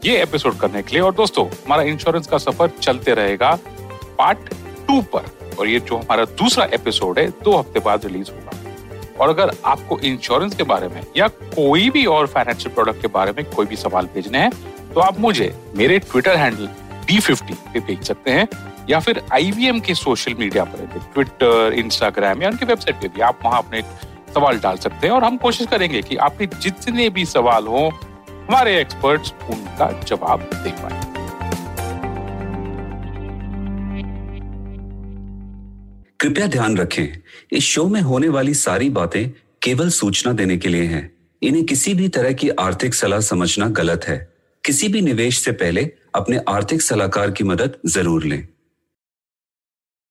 ये 0.05 0.21
एपिसोड 0.21 0.57
करने 0.59 0.81
के 0.81 0.93
लिए। 0.93 1.01
और 1.01 1.13
दोस्तों, 1.15 1.45
हमारा 1.48 1.83
इंश्योरेंस 1.83 2.27
का 2.27 2.38
सफ़र 2.38 2.69
चलते 2.81 3.13
रहेगा 3.13 3.57
पार्ट 4.17 4.50
टू 4.88 5.01
पर। 5.13 5.55
और 5.59 5.67
ये 5.67 5.79
जो 5.79 5.98
हमारा 5.98 6.25
दूसरा 6.25 6.65
एपिसोड 6.74 7.19
है, 7.19 7.27
दो 7.29 7.57
हफ़्ते 7.57 7.79
बाद 7.79 8.05
रिलीज़ 8.05 8.31
होगा। 8.31 8.57
और 9.19 9.29
अगर 9.29 9.51
आपको 9.65 9.98
इंश्योरेंस 10.00 10.55
के 10.55 10.63
बारे 10.63 10.88
में 10.88 11.01
या 11.17 11.27
कोई 11.27 11.89
भी 11.89 12.05
और 12.07 12.27
फाइनेंशियल 12.27 12.74
प्रोडक्ट 12.75 13.01
के 13.01 13.07
बारे 13.09 13.31
में 13.38 13.45
कोई 13.51 13.65
भी 13.65 13.75
सवाल 13.75 14.05
भेजने 14.13 14.38
हैं 14.38 14.51
तो 14.93 15.01
आप 15.01 15.19
मुझे 15.19 15.53
मेरे 15.75 15.98
ट्विटर 16.01 16.38
हैंडल 16.38 16.69
डी 17.10 17.20
फिफ्टी 17.20 17.54
पे 17.74 17.80
भेज 17.80 18.01
सकते 18.04 18.32
हैं, 18.32 18.48
या 18.89 19.00
फिर 19.00 19.22
आईवीएम 19.34 19.80
के 19.80 19.94
सोशल 19.96 20.34
मीडिया 20.39 20.63
पर 20.63 20.86
ट्विटर 21.13 21.74
इंस्टाग्राम 21.74 22.42
या 22.44 22.50
उनकी 22.50 22.66
वेबसाइट 22.66 23.01
पे 23.01 23.08
भी 23.08 23.22
आप 23.22 23.39
वहाँ 23.46 23.62
अपने 23.63 23.82
सवाल 24.34 24.60
डाल 24.60 24.78
सकते 24.78 25.08
हैं 25.08 25.13
और 25.13 25.24
हम 25.24 25.38
कोशिश 25.38 25.67
करेंगे 25.67 26.02
कि 26.02 26.15
आपके 26.17 26.45
जितने 26.62 27.10
भी 27.10 27.26
सवाल 27.26 27.67
हो, 27.67 27.88
हमारे 28.30 28.80
एक्सपर्ट्स 28.82 29.34
उनका 29.50 29.91
जवाब 30.02 30.50
दे 30.56 30.72
पाए। 30.72 31.08
कृपया 36.19 36.48
ध्यान 36.48 36.78
रखें, 36.78 37.08
इस 37.52 37.63
शो 37.63 37.88
में 37.88 38.02
होने 38.02 38.30
वाली 38.30 38.54
सारी 38.54 38.89
बातें 38.89 39.30
केवल 39.62 39.89
सूचना 39.89 40.34
देने 40.34 40.58
के 40.58 40.69
लिए 40.69 40.86
हैं। 40.86 41.10
इन्हें 41.41 41.65
किसी 41.65 41.93
भी 41.93 42.08
तरह 42.10 42.32
की 42.32 42.50
आर्थिक 42.60 42.93
सलाह 42.93 43.19
समझना 43.19 43.67
गलत 43.78 44.06
है। 44.08 44.17
किसी 44.63 44.88
भी 44.88 45.02
निवेश 45.02 45.39
से 45.39 45.52
पहले 45.52 45.91
अपने 46.15 46.39
आर्थिक 46.48 46.82
सलाहकार 46.82 47.32
की 47.32 47.43
मदद 47.43 47.78
ज़रूर 47.86 48.24
लें। 48.24 48.48